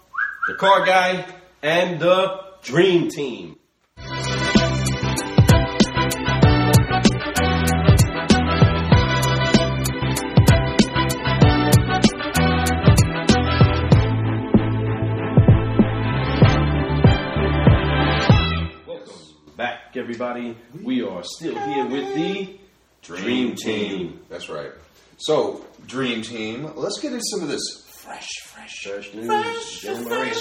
[0.48, 1.26] the car guy,
[1.62, 3.58] and the dream team.
[20.16, 20.58] Everybody.
[20.84, 22.60] We are still here with the
[23.02, 24.20] Dream Team.
[24.28, 24.72] That's right.
[25.18, 30.32] So, Dream Team, let's get into some of this fresh, fresh, Fresh news, January.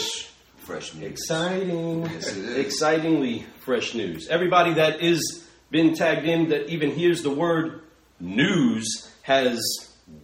[0.59, 1.13] fresh news.
[1.13, 2.03] Exciting.
[2.03, 2.57] Yes, it is.
[2.57, 4.27] Excitingly fresh news.
[4.29, 7.83] Everybody that is been tagged in that even hears the word
[8.19, 9.61] news has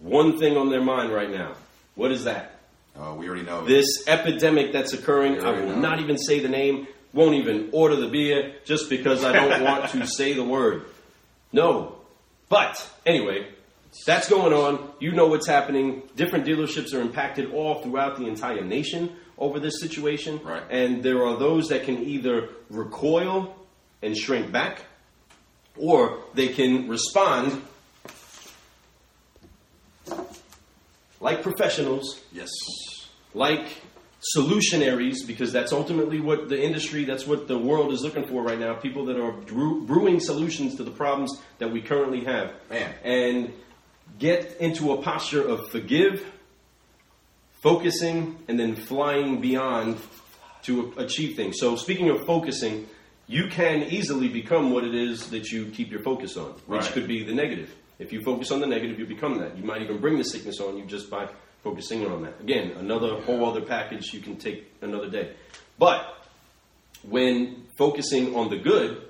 [0.01, 1.53] one thing on their mind right now.
[1.95, 2.59] What is that?
[2.99, 3.65] Uh, we already know.
[3.65, 5.39] This epidemic that's occurring.
[5.41, 5.79] I I will know.
[5.79, 6.87] not even say the name,
[7.17, 10.85] won't even order the beer just because I don't want to say the word.
[11.51, 11.95] No.
[12.49, 12.73] But
[13.05, 13.47] anyway,
[14.05, 14.91] That's going on.
[14.99, 16.03] You know what's happening.
[16.15, 20.39] Different dealerships are impacted all throughout the entire nation over this situation.
[20.43, 20.63] Right.
[20.69, 23.55] And there are those that can either recoil
[24.03, 24.83] and shrink back,
[25.75, 27.61] or they can respond
[31.19, 32.49] like professionals Yes.
[33.33, 33.65] like
[34.35, 38.59] solutionaries because that's ultimately what the industry that's what the world is looking for right
[38.59, 42.93] now people that are brew, brewing solutions to the problems that we currently have Man.
[43.03, 43.53] and
[44.17, 46.25] get into a posture of forgive
[47.61, 49.97] focusing and then flying beyond
[50.63, 52.87] to achieve things so speaking of focusing
[53.27, 56.91] you can easily become what it is that you keep your focus on which Right.
[56.91, 59.81] could be the negative if you focus on the negative you become that you might
[59.83, 61.27] even bring the sickness on you just by
[61.67, 65.27] focusing on that again another whole other package you can take another day
[65.77, 66.01] but
[67.03, 69.07] when focusing on the good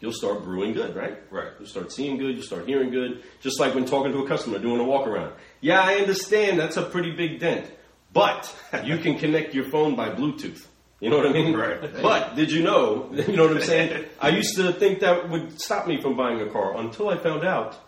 [0.00, 1.18] you'll start brewing good, right?
[1.30, 1.52] Right.
[1.58, 3.22] You'll start seeing good, you'll start hearing good.
[3.40, 5.34] Just like when talking to a customer, doing a walk around.
[5.60, 7.70] Yeah, I understand that's a pretty big dent,
[8.12, 10.66] but you can connect your phone by Bluetooth.
[11.00, 11.56] You know what I mean?
[11.56, 11.80] Right.
[12.02, 14.06] But did you know, you know what I'm saying?
[14.20, 17.44] I used to think that would stop me from buying a car until I found
[17.44, 17.78] out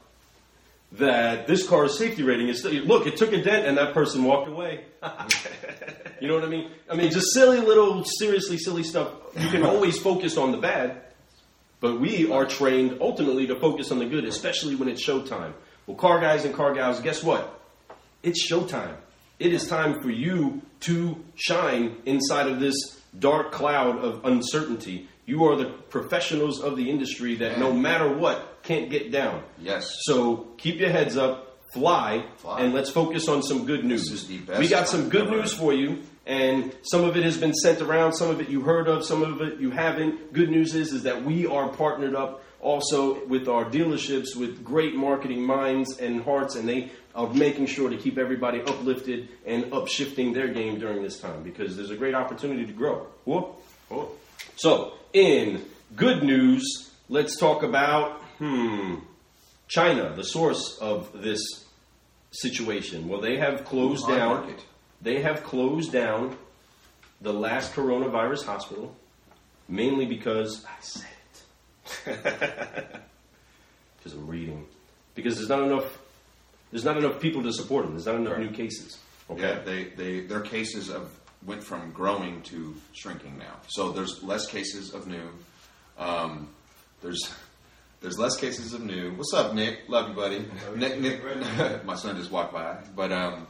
[0.93, 4.25] that this car's safety rating is still, look, it took a dent and that person
[4.25, 4.85] walked away.
[6.21, 6.71] you know what I mean?
[6.91, 9.13] I mean, just silly little, seriously silly stuff.
[9.39, 11.01] You can always focus on the bad,
[11.81, 15.55] but we are trained ultimately to focus on the good, especially when it's showtime.
[15.87, 17.61] Well, car guys and car gals, guess what?
[18.23, 18.97] It's showtime.
[19.39, 22.75] It is time for you to shine inside of this
[23.19, 25.09] dark cloud of uncertainty.
[25.25, 29.43] You are the professionals of the industry that no matter what can't get down.
[29.59, 29.91] Yes.
[30.03, 32.61] So keep your heads up, fly, Fly.
[32.61, 34.11] and let's focus on some good news.
[34.11, 37.25] This is the best we got some good news for you, and some of it
[37.25, 40.33] has been sent around, some of it you heard of, some of it you haven't.
[40.33, 44.95] Good news is is that we are partnered up also with our dealerships with great
[44.95, 50.33] marketing minds and hearts, and they are making sure to keep everybody uplifted and upshifting
[50.33, 53.07] their game during this time because there's a great opportunity to grow.
[53.25, 53.61] Whoop.
[53.89, 54.19] Whoop.
[54.57, 55.65] So, in
[55.97, 58.97] good news, let's talk about hmm
[59.69, 61.41] China, the source of this
[62.31, 63.09] situation.
[63.09, 64.37] Well, they have closed down.
[64.43, 64.65] market.
[65.01, 66.37] They have closed down
[67.21, 68.95] the last coronavirus hospital,
[69.69, 71.07] mainly because I said
[72.07, 72.87] it.
[73.97, 74.67] Because I'm reading.
[75.15, 75.97] Because there's not enough.
[76.73, 77.95] There's not enough people to support them.
[77.95, 78.51] There's not enough Right.
[78.51, 78.99] new cases.
[79.31, 79.41] Okay.
[79.43, 81.09] Yeah, they, they their cases of
[81.47, 83.57] went from growing to shrinking now.
[83.69, 85.29] So there's less cases of new.
[85.99, 86.49] Um,
[87.03, 87.33] there's
[88.01, 89.13] there's less cases of new.
[89.15, 89.89] What's up, Nick?
[89.89, 90.45] Love you, buddy.
[90.77, 91.23] Nick, Nick
[91.85, 93.47] my son just walked by, but um,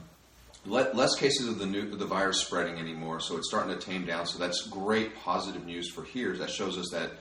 [0.66, 3.20] le- less cases of the new the virus spreading anymore.
[3.20, 4.26] So it's starting to tame down.
[4.26, 6.36] So that's great positive news for here.
[6.36, 7.12] That shows us that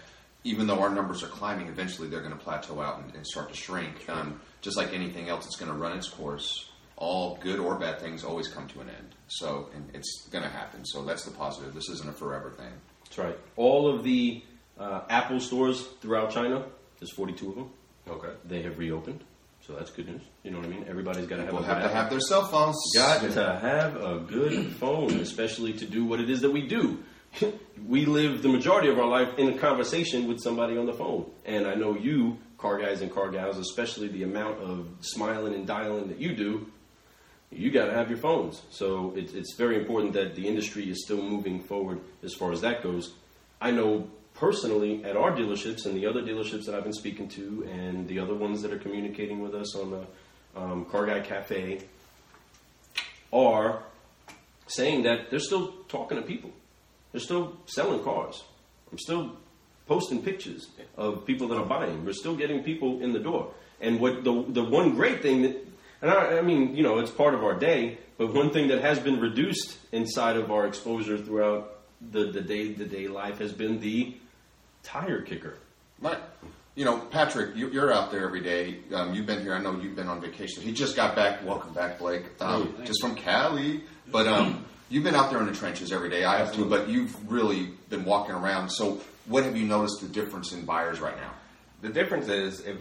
[0.43, 3.49] even though our numbers are climbing, eventually they're going to plateau out and, and start
[3.49, 4.09] to shrink.
[4.09, 6.70] Um, just like anything else, it's going to run its course.
[7.01, 9.15] All good or bad things always come to an end.
[9.27, 10.85] So and it's going to happen.
[10.85, 11.73] So that's the positive.
[11.73, 12.71] This isn't a forever thing.
[13.05, 13.37] That's right.
[13.55, 14.43] All of the
[14.79, 16.63] uh, Apple stores throughout China,
[16.99, 17.69] there's 42 of them.
[18.07, 18.33] Okay.
[18.45, 19.23] They have reopened,
[19.65, 20.21] so that's good news.
[20.43, 20.85] You know what I mean?
[20.87, 21.95] Everybody's got to have We'll have to Apple.
[21.97, 22.75] have their cell phones.
[22.95, 27.03] got to have a good phone, especially to do what it is that we do.
[27.87, 31.25] we live the majority of our life in a conversation with somebody on the phone.
[31.45, 35.65] And I know you, car guys and car gals, especially the amount of smiling and
[35.65, 36.67] dialing that you do,
[37.51, 38.61] you got to have your phones.
[38.69, 42.61] So it's, it's very important that the industry is still moving forward as far as
[42.61, 43.13] that goes.
[43.59, 47.67] I know personally at our dealerships and the other dealerships that I've been speaking to,
[47.71, 51.81] and the other ones that are communicating with us on the um, Car Guy Coffee,
[53.33, 53.83] are
[54.67, 56.51] saying that they're still talking to people.
[57.11, 58.43] They're still selling cars.
[58.91, 59.35] I'm still
[59.87, 62.05] posting pictures of people that are buying.
[62.05, 63.53] We're still getting people in the door.
[63.81, 65.67] And what the the one great thing that,
[66.01, 67.97] and I, I mean, you know, it's part of our day.
[68.17, 71.79] But one thing that has been reduced inside of our exposure throughout
[72.11, 74.15] the the day to day life has been the
[74.83, 75.55] tire kicker.
[75.99, 76.17] My,
[76.75, 78.79] you know, Patrick, you, you're out there every day.
[78.93, 79.53] Um, you've been here.
[79.53, 80.63] I know you've been on vacation.
[80.63, 81.45] He just got back.
[81.45, 82.25] Welcome back, Blake.
[82.39, 83.83] Um, just from Cali.
[84.11, 86.23] But um, you've been out there in the trenches every day.
[86.23, 86.65] I have too.
[86.65, 88.69] But you've really been walking around.
[88.69, 91.31] So, what have you noticed the difference in buyers right now?
[91.81, 92.77] The difference is if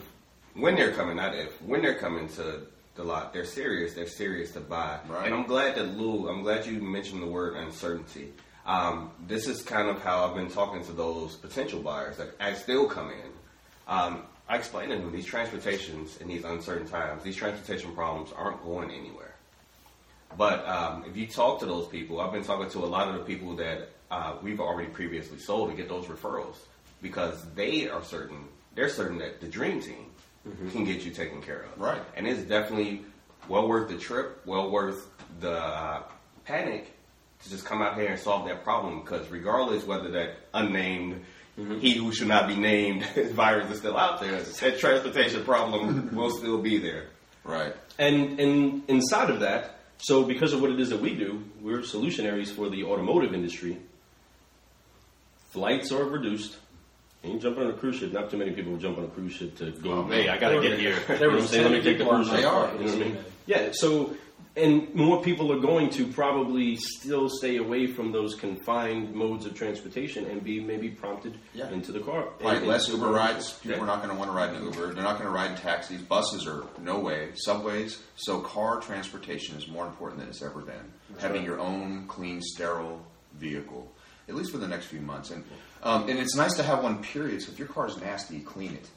[0.55, 2.63] when they're coming, not if when they're coming to
[3.01, 3.95] the lot, they're serious.
[3.95, 4.99] They're serious to buy.
[5.09, 5.27] Right.
[5.27, 6.29] And I'm glad that Lou.
[6.29, 8.33] I'm glad you mentioned the word uncertainty.
[8.67, 12.63] Um, this is kind of how I've been talking to those potential buyers that as
[12.63, 13.31] still come in.
[13.89, 18.63] Um, I explain to them these transportations in these uncertain times, these transportation problems aren't
[18.63, 19.35] going anywhere.
[20.37, 23.15] But um, if you talk to those people, I've been talking to a lot of
[23.15, 26.57] the people that uh, we've already previously sold to get those referrals
[27.01, 28.45] because they are certain,
[28.75, 30.10] they're certain that the dream team,
[30.71, 31.81] can get you taken care of.
[31.81, 32.03] Right.
[32.17, 33.05] And it's definitely
[33.49, 35.09] well worth the trip, well worth
[35.41, 36.03] the uh,
[36.45, 36.93] panic
[37.43, 39.01] to just come out here and solve that problem.
[39.01, 41.25] Because regardless whether that unnamed,
[41.81, 46.31] he who should not be named virus is still out there, that transportation problem will
[46.31, 47.07] still be there.
[47.45, 47.75] Right.
[47.99, 51.81] And and inside of that, so because of what it is that we do, we're
[51.81, 53.79] solutionaries for the automotive industry.
[55.51, 56.57] Flights are reduced.
[57.23, 58.13] Ain't jumping on a cruise ship.
[58.13, 59.93] Not too many people jump on a cruise ship to go.
[59.93, 60.29] Oh, hey.
[60.29, 60.95] I gotta get here.
[61.09, 61.65] You what were I'm saying?
[61.65, 62.73] Let me take the cruise that They are.
[62.73, 63.19] You know what I mean?
[63.47, 63.69] Yeah.
[63.73, 64.17] So,
[64.57, 69.55] and more people are going to probably still stay away from those confined modes of
[69.55, 71.69] transportation and be maybe prompted Yeah.
[71.71, 72.29] into the car.
[72.41, 73.53] Right, And- less and- Uber rides.
[73.53, 73.83] People Yeah.
[73.83, 74.95] are not going to want to ride in Uber.
[74.95, 76.01] They're not going to ride in taxis.
[76.01, 77.33] Buses are no way.
[77.35, 78.03] Subways.
[78.17, 80.93] So car transportation is more important than it's ever been.
[81.19, 81.47] Having right.
[81.47, 83.03] your own clean, sterile
[83.35, 83.93] vehicle,
[84.29, 85.31] at least for the next few months.
[85.31, 85.45] And
[85.83, 87.03] um, and it's nice to have one.
[87.03, 87.43] Period.
[87.43, 88.89] So if your car is nasty, clean it.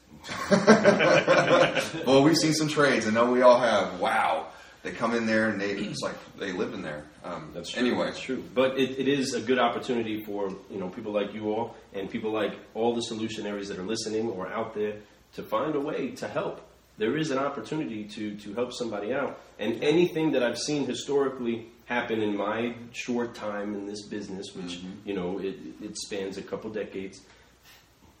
[2.06, 3.06] well, we've seen some trades.
[3.06, 4.00] I know we all have.
[4.00, 4.48] Wow.
[4.84, 7.04] They come in there and they it's like they live in there.
[7.24, 7.80] Um, That's true.
[7.80, 8.44] Anyway, that's true.
[8.54, 12.10] But it, it is a good opportunity for you know people like you all and
[12.10, 14.96] people like all the solutionaries that are listening or out there
[15.36, 16.60] to find a way to help.
[16.98, 21.68] There is an opportunity to to help somebody out, and anything that I've seen historically
[21.86, 25.08] happen in my short time in this business, which Mm-hmm.
[25.08, 27.20] you know it, it spans a couple decades,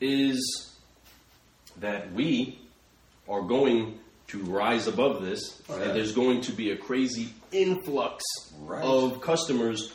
[0.00, 0.72] is
[1.80, 2.58] that we
[3.28, 3.98] are going
[4.28, 8.22] to rise above this, and there's going to be a crazy influx
[8.60, 8.82] Right.
[8.82, 9.92] of customers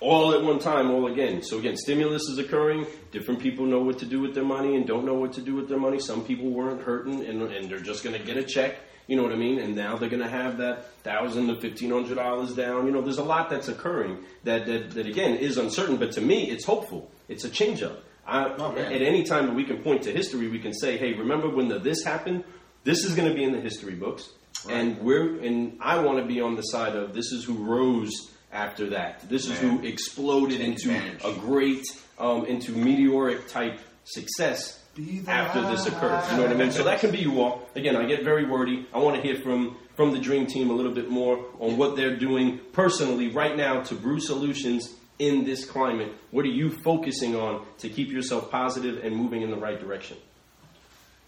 [0.00, 1.42] all at one time, all again.
[1.42, 2.86] So again, stimulus is occurring.
[3.12, 5.54] Different people know what to do with their money and don't know what to do
[5.54, 6.00] with their money.
[6.00, 8.78] Some people weren't hurting, and, and they're just going to get a check.
[9.12, 9.58] You know what I mean?
[9.58, 12.86] And now they're going to have that thousand to fifteen hundred dollars down.
[12.86, 16.22] You know, there's a lot that's occurring that, that that again is uncertain, but to
[16.22, 17.10] me, it's hopeful.
[17.28, 17.98] It's a change up.
[18.26, 21.12] I, Oh, at any time that we can point to history, we can say, "Hey,
[21.12, 22.44] remember when the, this happened?
[22.84, 24.30] This is going to be in the history books."
[24.70, 28.12] And we're and I want to be on the side of this is who rose
[28.50, 29.28] after that.
[29.28, 31.22] This is who exploded Take into advantage.
[31.24, 31.84] a great,
[32.18, 34.81] um, into meteoric type success
[35.26, 36.30] after this occurs.
[36.30, 36.72] You know what I mean?
[36.72, 37.68] So that can be you all.
[37.74, 38.86] Again, I get very wordy.
[38.92, 41.96] I want to hear from from the dream team a little bit more on what
[41.96, 46.12] they're doing personally right now to brew solutions in this climate.
[46.30, 50.16] What are you focusing on to keep yourself positive and moving in the right direction?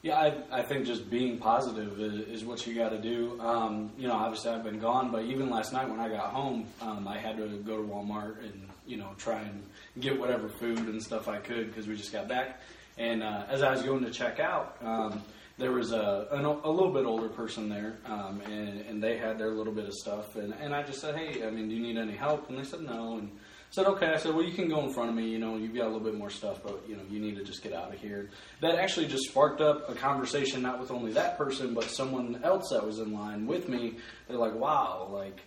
[0.03, 3.41] Yeah, I, I think just being positive is, is what you got to do.
[3.41, 6.67] Um, you know, obviously I've been gone, but even last night when I got home,
[6.83, 9.62] um, I had to go to Walmart and you know try and
[10.01, 12.61] get whatever food and stuff I could because we just got back.
[12.99, 15.23] And uh, as I was going to check out, um,
[15.57, 19.39] there was a, an, a little bit older person there, um, and, and they had
[19.39, 20.37] their little bit of stuff.
[20.37, 22.49] And, and I just said, hey, I mean, do you need any help?
[22.49, 23.19] And they said no.
[23.19, 24.09] And I said, okay.
[24.09, 25.29] I said, well, you can go in front of me.
[25.29, 27.45] You know, you've got a little bit more stuff, but you know, you need to
[27.45, 28.31] just get out of here.
[28.61, 32.71] That actually just sparked up a conversation, not with only that person, but someone else
[32.71, 33.95] that was in line with me.
[34.29, 35.41] They're like, wow, like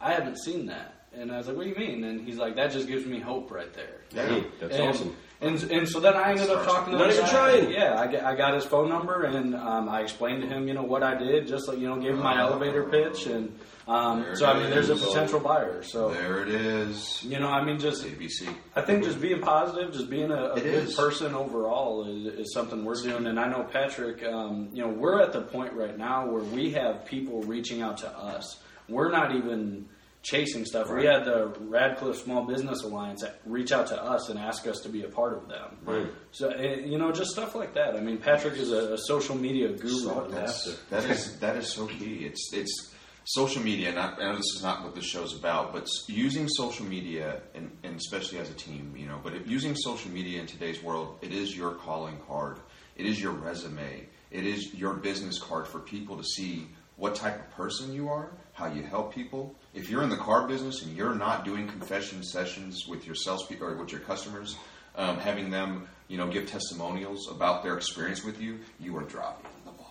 [0.00, 1.06] I haven't seen that.
[1.12, 2.04] And I was like, what do you mean?
[2.04, 4.00] And he's like, that just gives me hope right there.
[4.12, 4.42] Yeah.
[4.60, 5.16] That's and, awesome.
[5.42, 7.70] And, and so then I ended up talking to Not even trying.
[7.70, 10.74] Yeah, I, get- I got his phone number and um, I explained to him, you
[10.74, 13.26] know, what I did, just like, you know, gave him my elevator pitch.
[13.26, 15.82] And um, so, I mean, there's a potential buyer.
[15.82, 17.24] So, there it is.
[17.24, 18.54] you know, I mean, just ABC.
[18.76, 20.94] I think just being positive, just being a, a good is.
[20.94, 23.26] person overall is, is something we're doing.
[23.26, 26.72] And I know Patrick, um, you know, we're at the point right now where we
[26.72, 28.60] have people reaching out to us.
[28.90, 29.86] We're not even
[30.22, 30.90] chasing stuff.
[30.90, 34.88] We had the Radcliff Small Business Alliance reach out to us and ask us to
[34.88, 35.78] be a part of them.
[35.84, 36.06] Right.
[36.32, 37.96] So, eh, you know, just stuff like that.
[37.96, 39.98] I mean, Patrick is a, a social media guru.
[40.00, 42.24] So that's, that is that is so key.
[42.24, 42.94] It's it's
[43.24, 46.48] social media, and I, I know this is not what this show's about, but using
[46.48, 50.40] social media, and, and especially as a team, you know, but if using social media
[50.40, 52.58] in today's world, it is your calling card.
[52.96, 54.06] It is your resume.
[54.30, 58.32] It is your business card for people to see what type of person you are,
[58.52, 59.56] how you help people.
[59.74, 63.66] If you're in the car business and you're not doing confession sessions with your salespeople
[63.68, 64.56] or with your customers,
[64.96, 69.50] um, having them, you know, give testimonials about their experience with you, you are dropping
[69.64, 69.86] the ball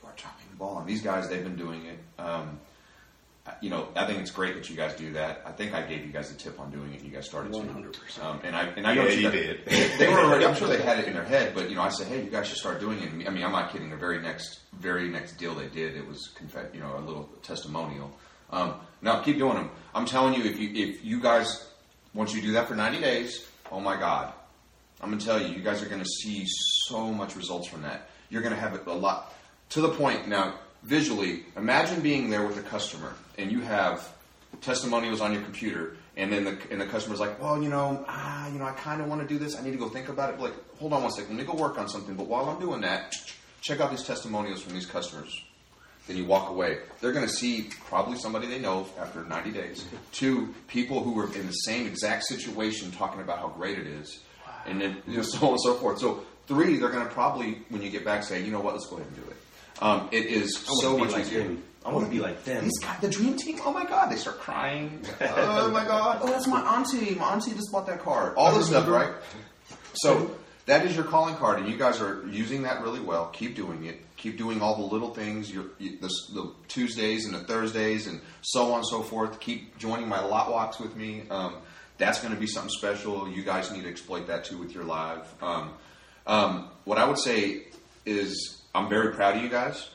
[0.00, 0.78] you are dropping the ball.
[0.78, 1.98] And these guys, they've been doing it.
[2.18, 2.58] Um,
[3.46, 5.42] I- you know, I think it's great that you guys do that.
[5.44, 7.00] I think I gave you guys a tip on doing it.
[7.00, 7.58] and You guys started to.
[7.58, 8.24] 100%.
[8.24, 9.32] Um, and I and I know Yeah, that you guys-
[9.66, 9.98] did.
[9.98, 10.46] They, were already.
[10.46, 12.30] I'm sure they had it in their head, but you know, I said, hey, you
[12.30, 13.10] guys should start doing it.
[13.12, 13.90] And, I mean, I'm not kidding.
[13.90, 16.30] The very next, very next deal they did, it was
[16.72, 18.12] you know, a little testimonial.
[18.52, 19.70] Um, now keep doing them.
[19.94, 21.68] I'm telling you, if you if you guys
[22.14, 24.32] once you do that for 90 days, oh my God,
[25.00, 26.44] I'm gonna tell you, you guys are gonna see
[26.86, 28.08] so much results from that.
[28.30, 29.34] You're gonna have a lot
[29.70, 30.54] to the point now.
[30.82, 34.12] Visually, imagine being there with a customer and you have
[34.60, 38.48] testimonials on your computer, and then the and the customer's like, well, you know, ah,
[38.48, 39.56] you know, I kind of want to do this.
[39.56, 40.40] I need to go think about it.
[40.40, 41.36] Like, hold on one second.
[41.36, 42.14] Let me go work on something.
[42.14, 43.14] But while I'm doing that,
[43.60, 45.42] check out these testimonials from these customers.
[46.08, 46.78] Then you walk away.
[47.00, 49.84] They're going to see probably somebody they know after 90 days.
[50.10, 54.20] Two, people who were in the same exact situation talking about how great it is.
[54.66, 56.00] And then you know, so on and so forth.
[56.00, 58.86] So three, they're going to probably, when you get back, say, you know what, let's
[58.86, 59.36] go ahead and do it.
[59.80, 61.42] Um, it is I so much like easier.
[61.42, 61.62] him.
[61.84, 62.64] I want to be like them.
[62.64, 63.58] He's got the dream team.
[63.64, 65.04] Oh my god, they start crying.
[65.20, 66.20] oh my god.
[66.22, 67.16] Oh, that's my auntie.
[67.16, 68.34] My auntie just bought that card.
[68.36, 69.10] All this stuff, right?
[69.94, 70.30] So
[70.66, 73.26] that is your calling card, and you guys are using that really well.
[73.32, 74.00] Keep doing it.
[74.16, 75.52] Keep doing all the little things.
[75.52, 79.40] Your you, the, the Tuesdays and the Thursdays and so on and so forth.
[79.40, 81.24] Keep joining my lot walks with me.
[81.30, 81.56] Um,
[81.98, 83.28] that's going to be something special.
[83.28, 85.26] You guys need to exploit that too with your live.
[85.42, 85.72] Um,
[86.26, 87.64] um, what I would say
[88.06, 89.88] is, I'm very proud of you guys.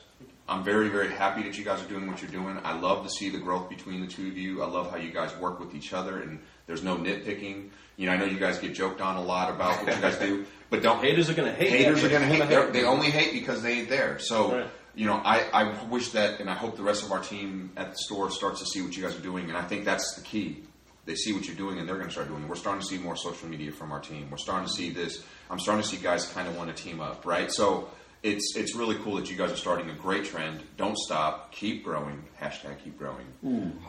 [0.48, 2.58] I'm very, very happy that you guys are doing what you're doing.
[2.64, 4.62] I love to see the growth between the two of you.
[4.62, 7.68] I love how you guys work with each other, and there's no nitpicking.
[7.98, 10.16] You know, I know you guys get joked on a lot about what you guys
[10.18, 11.70] do, but don't Haters are gonna hate.
[11.70, 12.48] haters are going to hate.
[12.48, 14.18] They're, they only hate because they ain't there.
[14.20, 14.70] So, Right.
[14.94, 17.90] you know, I, I wish that, and I hope the rest of our team at
[17.90, 20.22] the store starts to see what you guys are doing, and I think that's the
[20.22, 20.62] key.
[21.06, 22.48] They see what you're doing, and they're going to start doing it.
[22.48, 24.28] We're starting to see more social media from our team.
[24.30, 25.24] We're starting to see this.
[25.50, 27.50] I'm starting to see guys kind of want to team up, right?
[27.52, 27.88] So.
[28.20, 30.60] It's it's really cool that you guys are starting a great trend.
[30.76, 31.52] Don't stop.
[31.52, 32.24] Keep growing.
[32.42, 33.26] Hashtag keep growing.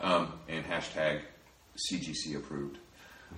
[0.00, 1.22] Um, and hashtag
[1.92, 2.78] CGC approved.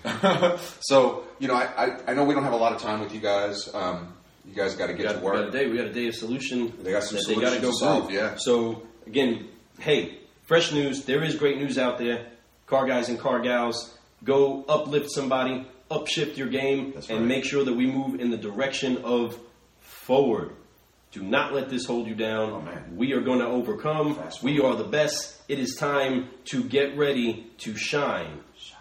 [0.80, 3.12] so you know, I, I, I know we don't have a lot of time with
[3.14, 3.68] you guys.
[3.74, 4.14] Um,
[4.44, 5.52] you guys got to get got, to we got a work.
[5.52, 5.68] day.
[5.68, 6.72] We got a day of solution.
[6.82, 8.16] They got some that they got to solutions go to solve, through.
[8.16, 8.34] yeah.
[8.38, 11.04] So again, hey, fresh news.
[11.04, 12.26] There is great news out there.
[12.66, 17.64] Car guys and car gals, go uplift somebody, upshift your game, That's and make sure
[17.64, 19.38] that we move in the direction of
[19.80, 20.52] forward.
[21.10, 22.66] Do not let this hold you down.
[22.66, 22.94] Oh.
[22.94, 24.18] We are going to overcome.
[24.42, 25.42] We are the best.
[25.48, 28.40] It is time to get ready to shine.
[28.54, 28.72] Yes,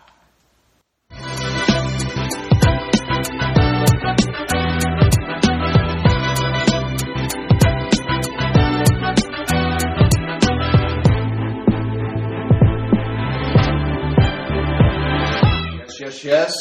[16.12, 16.54] yes, yes.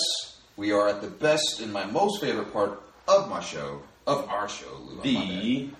[0.56, 4.48] We are at the best and my most favorite part of my show, of our
[4.48, 5.00] show, Lou.
[5.00, 5.42] I'm on that.
[5.42, 5.70] The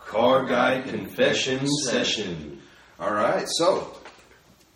[0.00, 2.60] Car Guy Confession Session.
[3.00, 3.46] All right.
[3.48, 3.96] So,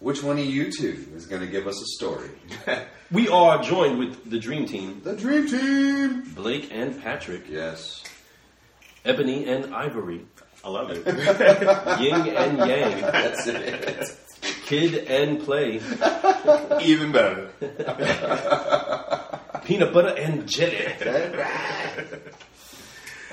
[0.01, 2.30] which one of you two is going to give us a story?
[3.12, 6.22] We are joined with the Dream Team, the Dream Team.
[6.32, 8.05] Blake and Patrick, Yes.
[9.05, 10.24] Ebony and Ivory,
[10.64, 11.05] I love it.
[12.01, 14.16] Yin and Yang, That's it.
[14.70, 15.76] Kid and Play,
[16.82, 17.50] Even better.
[19.64, 20.86] Peanut Butter and Jelly.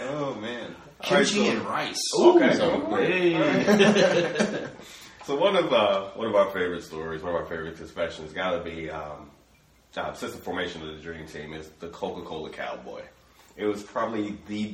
[0.01, 0.75] oh man.
[1.03, 2.01] All right, Kimchi so- and rice.
[2.19, 2.53] Okay.
[2.55, 4.67] So, Hey.
[5.25, 8.51] So one of uh, one of our favorite stories, one of our favorite confessions, got
[8.51, 9.29] to be um,
[9.97, 13.01] uh, since the formation of the Dream Team is the Coca Cola Cowboy.
[13.57, 14.67] It was probably the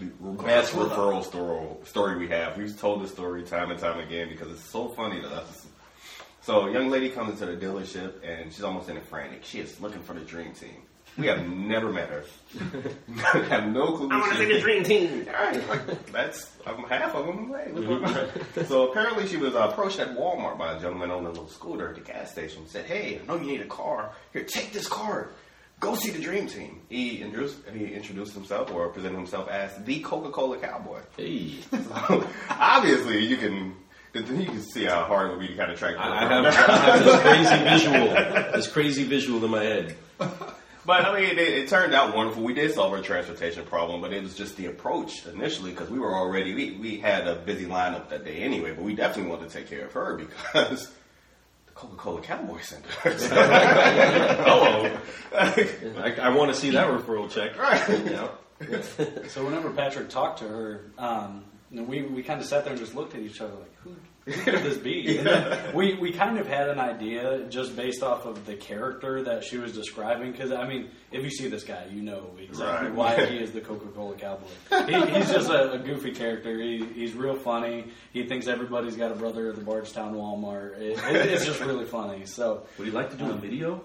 [0.45, 2.55] best referral story, story we have.
[2.55, 5.62] We've told this story time and time again because it's so funny to us.
[6.44, 9.46] So a young lady comes into the dealership and she's almost in a frantic.
[9.46, 10.76] She is looking for the Dream Team.
[11.18, 12.24] We have never met her.
[13.50, 14.10] have no clue.
[14.10, 14.60] I who want to see the.
[14.60, 15.28] Dream Team.
[15.28, 17.50] All right, like, that's um, half of them.
[17.50, 18.66] Hey, what's going on?
[18.66, 21.89] so apparently, she was uh, approached at Walmart by a gentleman on a little scooter
[21.89, 22.68] at the gas station.
[22.68, 24.14] Said, "Hey, I know you need a car.
[24.34, 25.30] Here, take this card.
[25.80, 30.00] Go see the Dream Team." He introduced he introduced himself or presented himself as the
[30.00, 31.02] Coca Cola Cowboy.
[31.16, 31.58] Hey.
[31.72, 33.76] So obviously, you can.
[34.14, 35.95] You can see how hard it would be to kind of track.
[35.97, 38.07] I have, I have this crazy visual,
[38.53, 39.95] this crazy visual in my head.
[40.86, 42.43] But I mean, it, it turned out wonderful.
[42.43, 45.97] We did solve our transportation problem, but it was just the approach initially because we
[45.97, 48.74] were already we, we had a busy lineup that day anyway.
[48.74, 50.88] But we definitely wanted to take care of her because
[51.66, 52.89] the Coca Cola Cowboy Center.
[54.43, 54.97] Hello.
[55.34, 57.57] I, I want to see that referral check.
[57.57, 57.89] Right.
[57.89, 58.32] You know?
[59.30, 61.45] So whenever Patrick talked to her, um,
[61.82, 63.95] know, we, we kind of sat there and just looked at each other like, who,
[64.26, 65.17] who could this be?
[65.26, 69.43] And we, we kind of had an idea just based off of the character that
[69.43, 70.32] she was describing.
[70.32, 72.95] Because, I mean, if you see this guy, you know exactly Right.
[72.95, 74.45] why he is the Coca Cola Cowboy.
[74.88, 76.57] He, he's just a, a goofy character.
[76.61, 77.86] He, he's real funny.
[78.13, 80.80] He thinks everybody's got a brother at the Bardstown Walmart.
[80.80, 82.26] It, it, it's just really funny.
[82.26, 83.82] So, Would you like to do a video?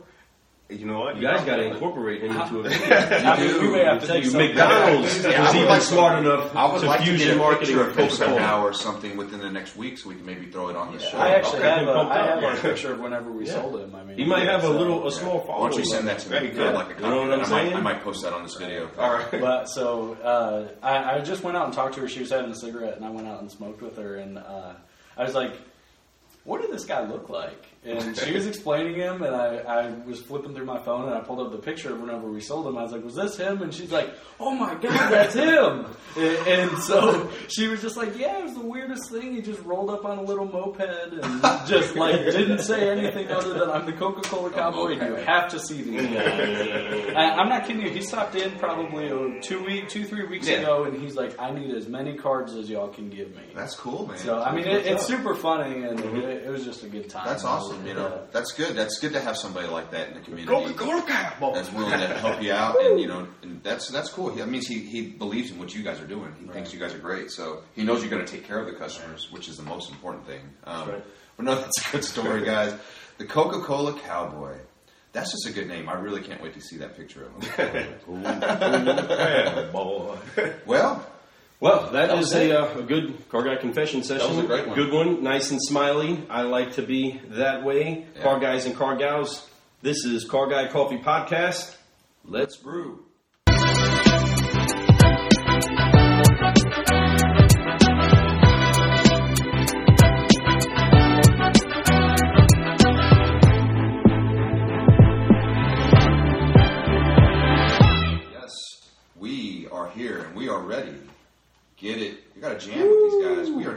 [0.70, 1.16] You know what?
[1.16, 2.94] You guys got to incorporate him into a video.
[2.94, 4.30] I mean, we may have to tell you.
[4.32, 7.26] McDonald's Yeah, I was would even like- smart enough I would to like to fusion
[7.28, 8.10] get a marketing picture of him Coca-Cola.
[8.10, 10.98] somehow or something within the next week, so we can maybe throw it on the
[11.00, 11.16] show.
[11.16, 11.70] I actually Okay.
[11.70, 12.42] have, a, Pumped I up.
[12.42, 13.54] have a picture of whenever we Yeah.
[13.54, 13.94] sold him.
[13.94, 16.28] I mean, He might have a little, a small Why don't you send that to
[16.28, 16.38] me?
[16.38, 16.66] Very good.
[16.68, 17.04] I'd like a copy.
[17.04, 17.74] You know what I'm I might, saying?
[17.74, 18.90] I might post that on this video.
[18.98, 19.40] All right.
[19.40, 22.08] But so uh, I, I just went out and talked to her.
[22.08, 24.16] She was having a cigarette, and I went out and smoked with her.
[24.16, 24.74] And uh,
[25.16, 25.52] I was like,
[26.44, 30.20] "What did this guy look like?" And she was explaining him, and I, I was
[30.20, 32.76] flipping through my phone, and I pulled up the picture of whenever we sold him.
[32.76, 34.10] I was like, "Was this him?" And she's like,
[34.40, 38.54] "Oh my god, that's him!" And, and so she was just like, "Yeah, it was
[38.54, 39.32] the weirdest thing.
[39.36, 41.22] He just rolled up on a little moped and
[41.68, 44.98] just like didn't say anything other than I'm the Coca-Cola cowboy.
[44.98, 47.90] and You have to see these guys." I, I'm not kidding you.
[47.90, 50.56] He stopped in probably uh, two week, two three weeks Yeah.
[50.58, 53.76] ago, and he's like, "I need as many cards as y'all can give me." That's
[53.76, 54.18] cool, man.
[54.18, 57.24] So I mean, it, it's super funny, and it, it was just a good time.
[57.26, 57.67] That's awesome.
[57.86, 58.74] You know, that's good.
[58.76, 60.46] That's good to have somebody like that in the community.
[61.54, 64.30] That's willing to help you out, and you know, and that's that's cool.
[64.30, 66.34] He, that means he, he believes in what you guys are doing.
[66.40, 68.66] He thinks you guys are great, so he knows you're going to take care of
[68.66, 70.40] the customers, which is the most important thing.
[70.64, 71.04] Um, right.
[71.36, 72.74] But no, that's a good story, guys.
[73.18, 74.56] The Coca Cola Cowboy.
[75.12, 75.88] That's just a good name.
[75.88, 77.94] I really can't wait to see that picture of him.
[79.72, 80.18] Boy.
[80.66, 81.04] well,
[81.60, 84.28] Well, that That is was a, uh, a good car guy confession session.
[84.36, 84.76] was a great one.
[84.76, 86.22] Good one, nice and smiley.
[86.30, 88.06] I like to be that way.
[88.14, 88.22] Yeah.
[88.22, 89.48] Car guys and car gals.
[89.82, 91.74] This is Car Guy Coffee Podcast.
[92.24, 93.04] Let's brew.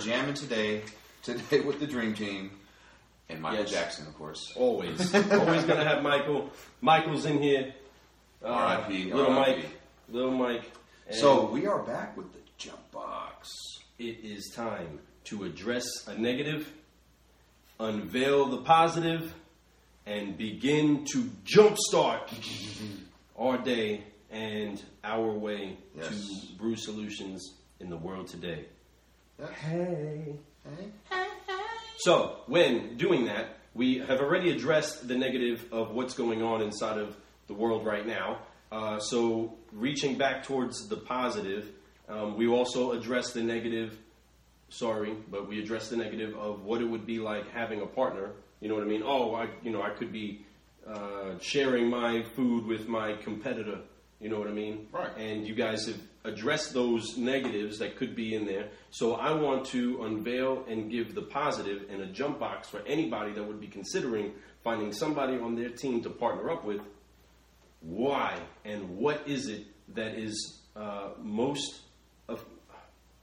[0.04, 0.82] Jamming today.
[1.24, 2.52] Today with the Dream Team
[3.30, 3.72] and Michael Yes.
[3.72, 4.54] Jackson, of course.
[4.56, 6.50] Always, always gonna have Michael.
[6.82, 7.74] Michael's in here.
[8.44, 9.62] Uh, R.I.P., Little R.I.P..
[9.62, 9.70] Mike.
[10.10, 10.72] Little Mike.
[11.12, 13.50] So we are back with the jump box.
[14.00, 16.72] it is time to address a negative,
[17.80, 19.34] unveil the positive,
[20.08, 22.22] and begin to jumpstart
[23.38, 26.10] our day and our way Yes.
[26.10, 28.66] to brew solutions in the world today.
[29.42, 29.48] Yeah.
[29.48, 30.36] Hey.
[31.10, 31.26] hey!
[31.98, 37.00] So, when doing that, we have already addressed the negative of what's going on inside
[37.00, 37.16] of
[37.48, 38.40] the world right now.
[38.72, 41.72] Uh, so, reaching back towards the positive,
[42.08, 43.98] um, we also addressed the negative.
[44.70, 48.34] Sorry, but we addressed the negative of what it would be like having a partner.
[48.60, 49.02] You know what I mean?
[49.04, 50.46] Oh, I, you know, I could be
[50.88, 53.80] uh, sharing my food with my competitor.
[54.20, 54.88] You know what I mean?
[54.92, 55.18] Right.
[55.18, 58.70] And you guys have addressed those negatives that could be in there.
[58.92, 61.22] So I want to unveil and give the
[61.90, 66.04] and a jump box for anybody that would be considering finding somebody on their team
[66.04, 66.82] to partner up with.
[67.82, 69.66] Why and what is it
[69.96, 71.82] that is uh, most
[72.28, 72.46] of,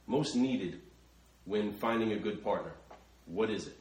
[0.05, 0.81] most needed
[1.45, 2.73] when finding a good partner?
[3.25, 3.77] What is it?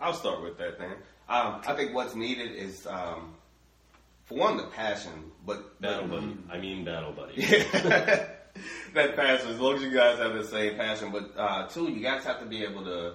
[0.00, 0.94] I'll start with that then.
[1.28, 3.34] Um, I think what's needed is, um,
[4.26, 6.36] for one, the passion, but Battle buddy.
[6.50, 7.40] I mean battle buddy.
[8.94, 9.50] that passion.
[9.50, 12.40] As long as you guys have the same passion, but uh, two, you guys have
[12.40, 13.14] to be able to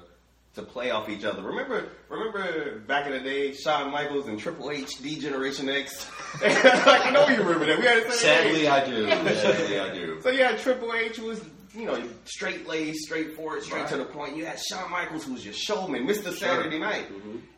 [0.56, 1.42] to play off each other.
[1.42, 6.10] Remember, remember back in the day, Shawn Michaels and Triple H, D Generation X.
[6.42, 7.80] like, I know you remember that.
[7.80, 8.68] We had the same Sadly, age.
[8.70, 9.10] I do.
[9.36, 10.22] Sadly, I do.
[10.22, 11.42] So yeah, Triple H was
[11.74, 14.36] you know straight laced, straightforward, straight to the point.
[14.36, 16.34] You had Shawn Michaels, who was your showman, Mr.
[16.34, 17.08] Saturday Night,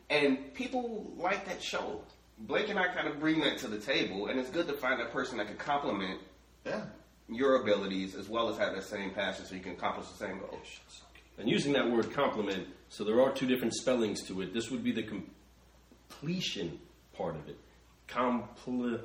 [0.10, 2.02] and people like that show.
[2.44, 5.00] Blake and I kind of bring that to the table, and it's good to find
[5.00, 6.20] that person that can complement
[6.66, 6.86] Yeah.
[7.30, 10.40] your abilities as well as have that same passion, so you can accomplish the same
[10.40, 10.60] goal.
[11.38, 14.54] And using that word complement, so there are two different spellings to it.
[14.54, 16.80] This would be the completion
[17.14, 17.58] part of it.
[18.08, 19.02] Complement.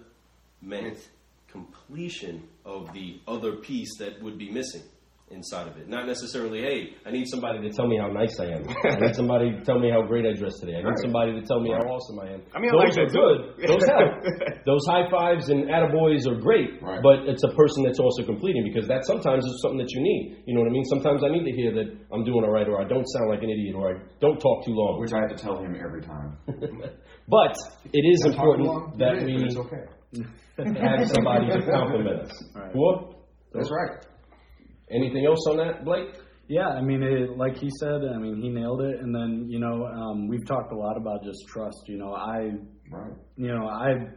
[1.49, 4.83] Completion of the other piece that would be missing
[5.31, 5.89] inside of it.
[5.89, 8.65] Not necessarily, hey, I need somebody to tell me how nice I am.
[8.85, 10.77] I need somebody to tell me how great I dress today.
[10.77, 12.43] I need somebody to tell me how awesome I am.
[12.55, 13.39] I mean, I those like are good.
[13.69, 14.13] Those help.
[14.65, 17.01] those high fives and attaboys are great, Right.
[17.03, 20.43] but it's a person that's also completing because that sometimes is something that you need.
[20.47, 20.85] You know what I mean?
[20.87, 23.43] Sometimes I need to hear that I'm doing all right, or I don't sound like
[23.43, 25.01] an idiot, or I don't talk too long.
[25.01, 26.37] Which I have to tell him every time.
[27.29, 27.53] But
[27.93, 29.85] it is I important that we okay.
[30.81, 32.45] have somebody to compliment us.
[32.73, 33.15] What?
[33.53, 34.05] That's right.
[34.91, 36.15] Anything else on that, Blake?
[36.49, 39.01] Yeah, I mean, it, like he said, I mean, he nailed it.
[39.01, 41.83] And then, you know, um, we've talked a lot about just trust.
[41.87, 42.53] You know, I,
[42.91, 43.13] Right.
[43.37, 44.09] you know, I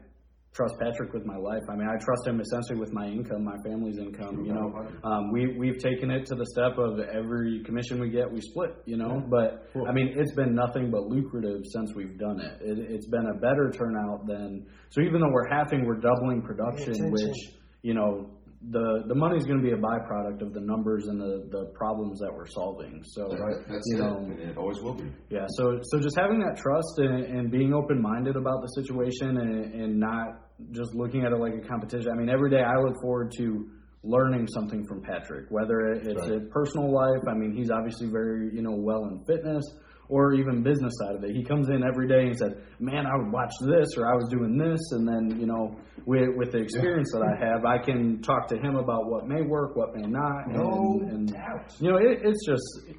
[0.53, 1.61] trust Patrick with my life.
[1.69, 4.45] I mean, I trust him essentially with my income, my family's income.
[4.45, 8.31] You know, um, we we've taken it to the step of every commission we get,
[8.31, 8.75] we split.
[8.85, 12.61] You know, but I mean, it's been nothing but lucrative since we've done it.
[12.61, 12.77] it.
[12.91, 15.01] It's been a better turnout than so.
[15.01, 17.35] Even though we're halving, we're doubling production, which
[17.81, 18.29] you know.
[18.69, 21.65] The the money is going to be a byproduct of the numbers and the, the
[21.73, 23.01] problems that we're solving.
[23.03, 23.55] So Right.
[23.67, 23.99] That's you it.
[24.01, 25.09] know, And it always will be.
[25.31, 29.37] yeah, so so just having that trust and, and being open minded about the situation
[29.37, 32.11] and, and not just looking at it like a competition.
[32.13, 33.67] I mean, every day I look forward to
[34.03, 37.21] learning something from Patrick, whether it's a personal life.
[37.27, 39.63] I mean, he's obviously very you know well in fitness,
[40.11, 41.33] or even business side of it.
[41.33, 44.27] He comes in every day and says, "Man, I would watch this, or I was
[44.29, 45.73] doing this," and then you know,
[46.05, 49.41] with with the experience that I have, I can talk to him about what may
[49.41, 51.73] work, what may not, No and, and doubt.
[51.79, 52.97] you know, it, it's just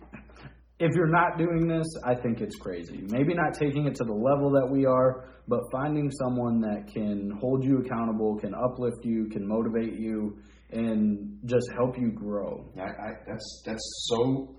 [0.78, 3.04] if you're not doing this, I think it's crazy.
[3.08, 7.30] Maybe not taking it to the level that we are, but finding someone that can
[7.40, 10.38] hold you accountable, can uplift you, can motivate you,
[10.70, 12.64] and just help you grow.
[12.76, 14.56] I, I, that's that's so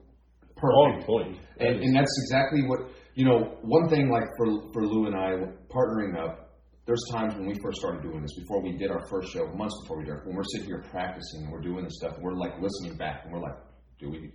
[0.64, 1.06] Perfect.
[1.08, 1.38] point.
[1.60, 2.80] And, and that's exactly what
[3.16, 3.58] you know.
[3.62, 5.36] One thing, like for for Lou and I
[5.70, 9.32] partnering up, there's times when we first started doing this, before we did our first
[9.32, 12.18] show, months before we did, when we're sitting here practicing and we're doing this stuff,
[12.20, 13.58] we're like listening back and we're like,
[14.00, 14.32] do we?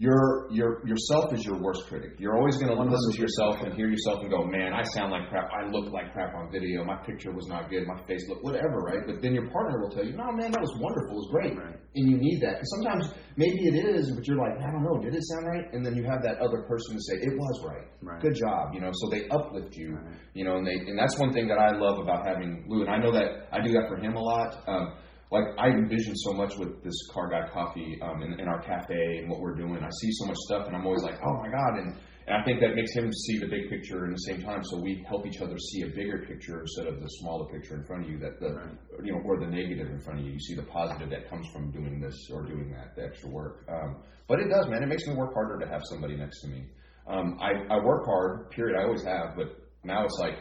[0.00, 2.16] Your your yourself is your worst critic.
[2.16, 5.12] You're always going to listen to yourself and hear yourself and go, "Man, I sound
[5.12, 5.50] like crap.
[5.52, 6.82] I look like crap on video.
[6.88, 7.84] My picture was not good.
[7.86, 9.04] My face looked whatever." Right?
[9.04, 11.12] But then your partner will tell you, "No, man, that was wonderful.
[11.12, 11.76] It was great." right.
[11.96, 14.96] And you need that because sometimes maybe it is, but you're like, "I don't know.
[15.04, 17.56] Did it sound right?" And then you have that other person to say, "It was
[17.68, 17.84] right.
[18.00, 18.22] Right.
[18.22, 20.00] Good job." You know, so they uplift you.
[20.32, 22.90] You know, and they and that's one thing that I love about having Lou, and
[22.90, 24.64] I know that I do that for him a lot.
[24.66, 24.96] Um,
[25.30, 29.18] like I envision so much with this Car Guy Coffee um, in, in our cafe
[29.18, 29.78] and what we're doing.
[29.82, 31.78] I see so much stuff, and I'm always like, oh my god!
[31.78, 31.94] And,
[32.26, 34.62] and I think that makes him see the big picture in the same time.
[34.64, 37.84] So we help each other see a bigger picture instead of the smaller picture in
[37.84, 38.18] front of you.
[38.18, 38.58] That the
[39.04, 40.32] you know or the negative in front of you.
[40.32, 43.64] You see the positive that comes from doing this or doing that, the extra work.
[43.68, 44.82] Um, but it does, man.
[44.82, 46.66] It makes me work harder to have somebody next to me.
[47.06, 48.78] Um, I, I work hard, period.
[48.78, 50.38] I always have, but now it's like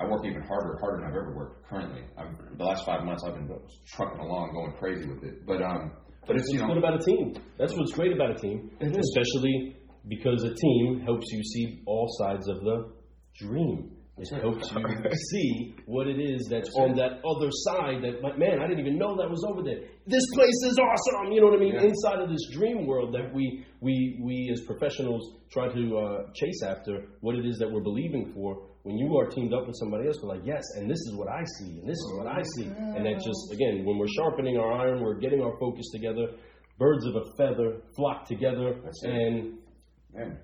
[0.00, 2.02] I work even harder, harder than I've ever worked currently.
[2.16, 3.50] I'm, the last five months, I've been
[3.86, 5.44] trucking along, going crazy with it.
[5.44, 5.92] But um,
[6.26, 7.34] but it's you know, good about a team?
[7.58, 9.76] That's what's great about a team, especially
[10.06, 12.92] because a team helps you see all sides of the
[13.40, 13.92] dream.
[14.18, 18.02] It helps you see what it is that's on that other side.
[18.02, 19.78] That, like, man, I didn't even know that was over there.
[20.06, 21.32] This place is awesome.
[21.32, 21.74] You know what I mean?
[21.74, 21.84] Yeah.
[21.84, 26.62] Inside of this dream world that we we we as professionals try to uh, chase
[26.66, 28.66] after, what it is that we're believing for.
[28.84, 31.28] When you are teamed up with somebody else, we're like, yes, and this is what
[31.28, 34.56] I see, and this is what I see, and that just again, when we're sharpening
[34.56, 36.26] our iron, we're getting our focus together.
[36.78, 39.58] Birds of a feather flock together, and
[40.14, 40.38] man,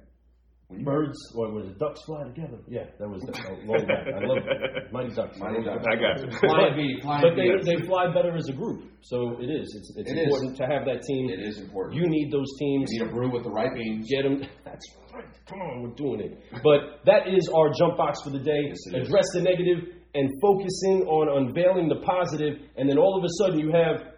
[0.70, 2.58] birds, or was it ducks fly together?
[2.66, 4.06] Yeah, that was the oh, long back.
[4.08, 4.92] I love it.
[4.92, 5.38] Mighty Ducks.
[5.38, 5.84] Mighty Ducks.
[5.86, 6.38] I got you.
[6.40, 7.78] flying bee, flying But they, bee.
[7.80, 9.68] they fly better as a group, so it is.
[9.76, 10.24] It's, it's It is.
[10.24, 11.28] important to have that team.
[11.30, 12.00] it is important.
[12.00, 12.88] You need those teams.
[12.92, 14.08] You need a brew with the right beans.
[14.08, 14.40] Get them.
[14.64, 15.24] That's right.
[15.46, 16.42] Come on, we're doing it.
[16.64, 18.64] But that is our jump box for the day.
[18.68, 19.08] Yes, it is.
[19.08, 23.58] Address the negative and focusing on unveiling the positive, and then all of a sudden
[23.60, 24.10] you have.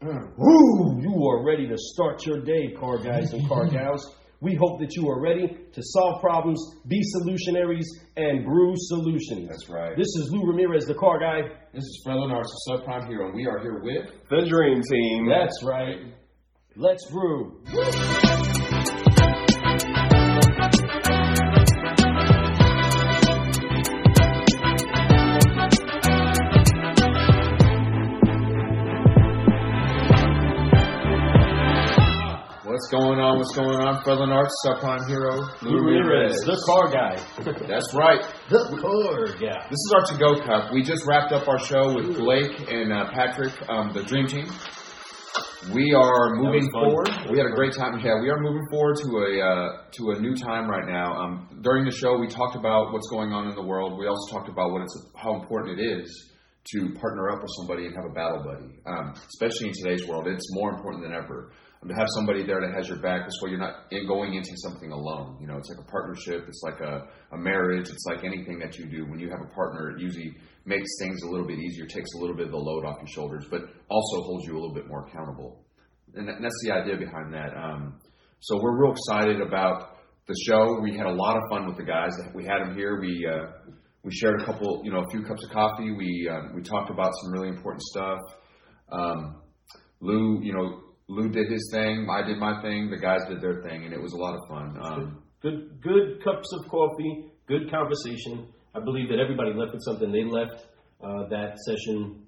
[0.02, 0.98] Woo!
[1.00, 4.16] You are ready to start your day, car guys and car gals.
[4.42, 7.84] We hope that you are ready to solve problems, be solutionaries,
[8.16, 9.50] and brew solutions.
[9.50, 9.94] That's right.
[9.96, 11.42] This is Lou Ramirez, the car guy.
[11.74, 14.06] This is Fred Lenars, the subprime hero, and we are here with.
[14.30, 15.28] The dream team.
[15.28, 16.14] That's right.
[16.74, 17.60] Let's brew.
[33.00, 33.38] Going on?
[33.38, 34.02] What's going on?
[34.04, 35.48] Fred Lenars, subprime hero.
[35.62, 37.16] Lou Ramirez, the car guy.
[37.66, 38.20] That's right.
[38.52, 39.64] The car guy.
[39.72, 40.72] This is our to-go cup.
[40.72, 44.46] We just wrapped up our show with Blake and uh, Patrick, um, the Dream Team.
[45.72, 47.08] We are moving forward.
[47.30, 47.96] We had a great time.
[48.04, 51.12] Yeah, we are moving forward to a uh, to a new time right now.
[51.12, 53.98] Um, during the show, we talked about what's going on in the world.
[53.98, 56.32] We also talked about what it's how important it is
[56.72, 58.76] to partner up with somebody and have a battle buddy.
[58.86, 61.52] Um, especially in today's world, it's more important than ever
[61.88, 63.24] to have somebody there that has your back.
[63.24, 65.38] This way, you're not in going into something alone.
[65.40, 66.44] You know, it's like a partnership.
[66.46, 67.88] It's like a, a marriage.
[67.88, 69.06] It's like anything that you do.
[69.08, 72.18] When you have a partner, it usually makes things a little bit easier, takes a
[72.20, 74.88] little bit of the load off your shoulders, but also holds you a little bit
[74.88, 75.64] more accountable.
[76.14, 77.56] And that- that's the idea behind that.
[77.56, 77.98] Um,
[78.40, 80.80] so we're real excited about the show.
[80.82, 82.12] We had a lot of fun with the guys.
[82.34, 83.00] We had them here.
[83.00, 83.52] We uh,
[84.04, 85.90] we shared a couple, you know, a few cups of coffee.
[85.92, 88.18] We um, we talked about some really important stuff.
[88.92, 89.42] Um,
[90.00, 90.80] Lou, you know,
[91.10, 92.06] Lou did his thing.
[92.08, 92.88] I did my thing.
[92.88, 94.78] The guys did their thing, and it was a lot of fun.
[94.80, 98.46] Um, Good, good cups of coffee, good conversation.
[98.74, 100.12] I believe that everybody left with something.
[100.12, 100.66] They left
[101.02, 102.26] uh, that session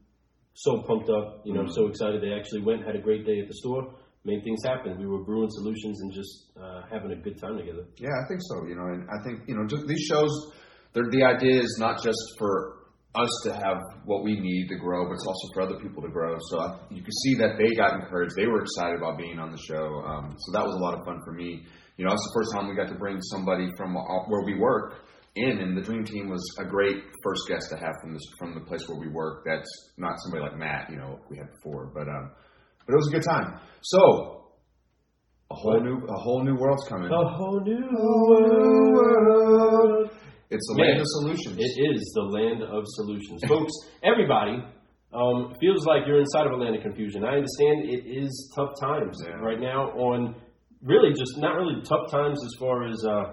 [0.54, 2.22] so pumped up, you know, so excited.
[2.22, 4.98] They actually went, had a great day at the store, made things happen.
[4.98, 7.84] We were brewing solutions and just uh, having a good time together.
[7.98, 8.66] Yeah, I think so.
[8.66, 10.32] You know, and I think you know just these shows.
[10.94, 12.81] The idea is not just for
[13.14, 16.08] us to have what we need to grow, but it's also for other people to
[16.08, 16.36] grow.
[16.48, 18.34] So I, you can see that they got encouraged.
[18.36, 20.02] They were excited about being on the show.
[20.06, 21.62] Um, so that was a lot of fun for me.
[21.98, 25.04] You know, it's the first time we got to bring somebody from where we work
[25.36, 28.54] in, and the dream team was a great first guest to have from this from
[28.54, 29.44] the place where we work.
[29.44, 32.30] That's not somebody like Matt, you know, we had before, but um,
[32.86, 33.60] but it was a good time.
[33.82, 34.38] So
[35.50, 37.10] A whole new, a whole new world's coming.
[37.12, 37.88] A whole new
[38.96, 40.10] world.
[40.52, 41.56] It's the Man, land of solutions.
[41.58, 43.72] It is the land of solutions, folks.
[44.02, 44.62] Everybody
[45.12, 47.24] um, feels like you're inside of a land of confusion.
[47.24, 49.34] I understand it is tough times Yeah.
[49.40, 49.90] right now.
[49.92, 50.34] On
[50.82, 53.24] really just not really tough times as far as uh,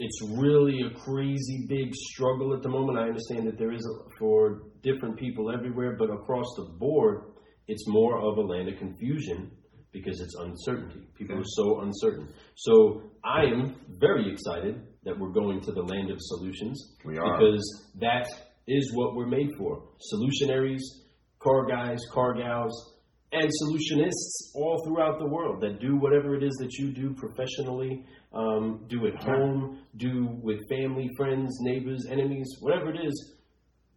[0.00, 2.98] it's really a crazy big struggle at the moment.
[2.98, 7.32] I understand that there is a, for different people everywhere, but across the board,
[7.68, 9.52] it's more of a land of confusion
[9.92, 11.06] because it's uncertainty.
[11.16, 12.28] People are so uncertain.
[12.56, 16.94] So I am very excited that we're going to the land of solutions.
[17.04, 17.38] We are.
[17.38, 18.26] because that
[18.66, 19.82] is what we're made for.
[20.12, 20.80] Solutionaries,
[21.40, 22.94] car guys, car gals,
[23.32, 28.04] and solutionists all throughout the world that do whatever it is that you do professionally,
[28.32, 33.34] um, do at home, do with family, friends, neighbors, enemies, whatever it is.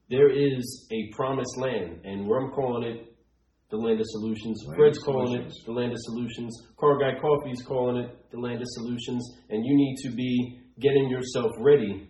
[0.09, 3.13] There is a promised land, and where I'm calling it
[3.69, 4.63] the land of solutions.
[4.65, 5.57] Land Fred's of calling solutions.
[5.59, 6.67] it the land of solutions.
[6.79, 9.23] Car Guy Coffee's calling it the land of solutions.
[9.49, 12.09] And you need to be getting yourself ready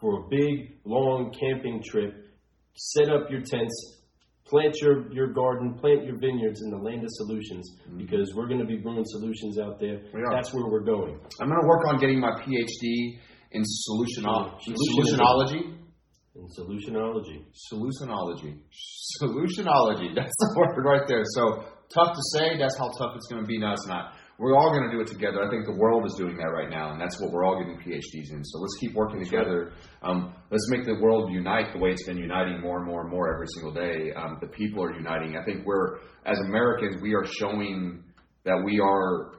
[0.00, 2.14] for a big, long camping trip.
[2.74, 3.98] Set up your tents,
[4.46, 8.60] plant your, your garden, plant your vineyards in the land of solutions because we're going
[8.60, 9.98] to be brewing solutions out there.
[9.98, 10.32] Mm-hmm.
[10.32, 11.18] That's where we're going.
[11.40, 13.18] I'm going to work on getting my PhD
[13.52, 15.18] in solutiono- Solutionism.
[15.18, 15.74] solutionology.
[16.36, 17.42] In solutionology.
[17.72, 18.58] Solutionology.
[19.22, 20.14] Solutionology.
[20.14, 21.22] That's the word right there.
[21.34, 22.56] So tough to say.
[22.58, 23.58] That's how tough it's going to be.
[23.58, 24.12] No, it's not.
[24.38, 25.42] We're all going to do it together.
[25.44, 27.76] I think the world is doing that right now, and that's what we're all getting
[27.76, 28.44] PhDs in.
[28.44, 29.72] So let's keep working together.
[30.00, 33.10] Um, let's make the world unite the way it's been uniting more and more and
[33.10, 34.12] more every single day.
[34.12, 35.36] Um, the people are uniting.
[35.36, 38.04] I think we're, as Americans, we are showing
[38.44, 39.32] that we are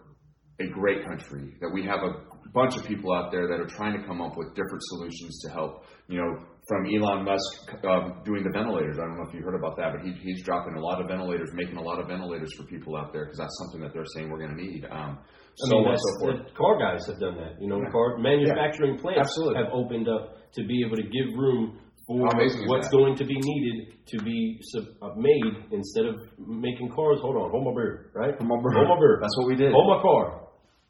[0.59, 3.97] a great country, that we have a bunch of people out there that are trying
[3.97, 5.85] to come up with different solutions to help.
[6.09, 9.01] You know, from Elon Musk um, doing the ventilators.
[9.01, 11.09] I don't know if you heard about that, but he, he's dropping a lot of
[11.09, 14.05] ventilators, making a lot of ventilators for people out there because that's something that they're
[14.13, 14.85] saying we're going to need.
[14.85, 16.37] Um, I so mean, that's, so forth.
[16.45, 17.57] the car guys have done that.
[17.59, 17.89] You know, Yeah.
[17.89, 19.65] car manufacturing plants Absolutely.
[19.65, 23.17] have opened up to be able to give room for How amazing is what's going
[23.17, 27.17] to be needed to be sub- uh, made instead of making cars.
[27.25, 28.33] Hold on, hold my beer, right?
[28.37, 28.85] Hold my beer.
[28.85, 29.17] Hold my beer.
[29.21, 29.73] That's what we did.
[29.73, 30.45] Hold my car.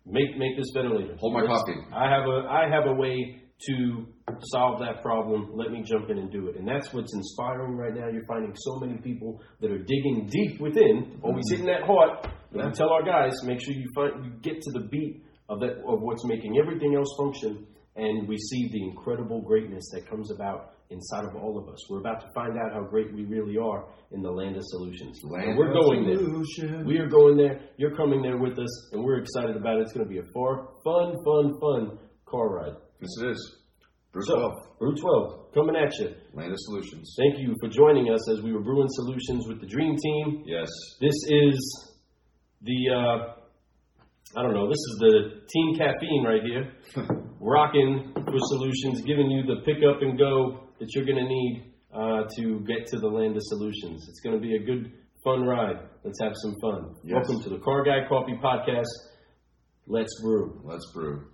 [0.05, 1.15] Make make this ventilator.
[1.19, 1.79] Hold my Let's- coffee.
[1.95, 4.05] I have a I have a way to
[4.51, 5.51] solve that problem.
[5.53, 6.55] Let me jump in and do it.
[6.55, 8.07] And that's what's inspiring right now.
[8.07, 12.27] You're finding so many people that are digging deep within, always hitting that heart.
[12.53, 15.59] And I tell our guys, make sure you find you get to the beat of
[15.59, 20.31] that of what's making everything else function, and we see the incredible greatness that comes
[20.31, 21.79] about inside of all of us.
[21.89, 25.19] We're about to find out how great we really are in the land of solutions.
[25.23, 26.83] Land we're going there.
[26.85, 27.59] We are going there.
[27.77, 29.81] You're coming there with us, and we're excited about it.
[29.81, 32.75] It's going to be a far, fun, fun, fun car ride.
[32.99, 33.55] Yes, it is.
[34.11, 36.13] Bruce So, Twelve, Route 12, coming at you.
[36.33, 37.15] Land of Solutions.
[37.17, 40.43] Thank you for joining us as we were brewing solutions with the Dream Team.
[40.45, 40.67] Yes.
[40.99, 41.93] This is
[42.61, 43.33] the, uh,
[44.37, 46.73] I don't know, this is the Team Caffeine right here.
[47.39, 51.73] Rocking for solutions, giving you the pick up and go that you're going to need
[51.93, 54.07] uh, to get to the land of solutions.
[54.09, 54.91] It's going to be a good,
[55.23, 55.77] fun ride.
[56.03, 56.95] Let's have some fun.
[57.03, 57.15] Yes.
[57.27, 58.91] Welcome to the Car Guy Coffee Podcast.
[59.87, 60.61] Let's brew.
[60.65, 61.27] Let's brew.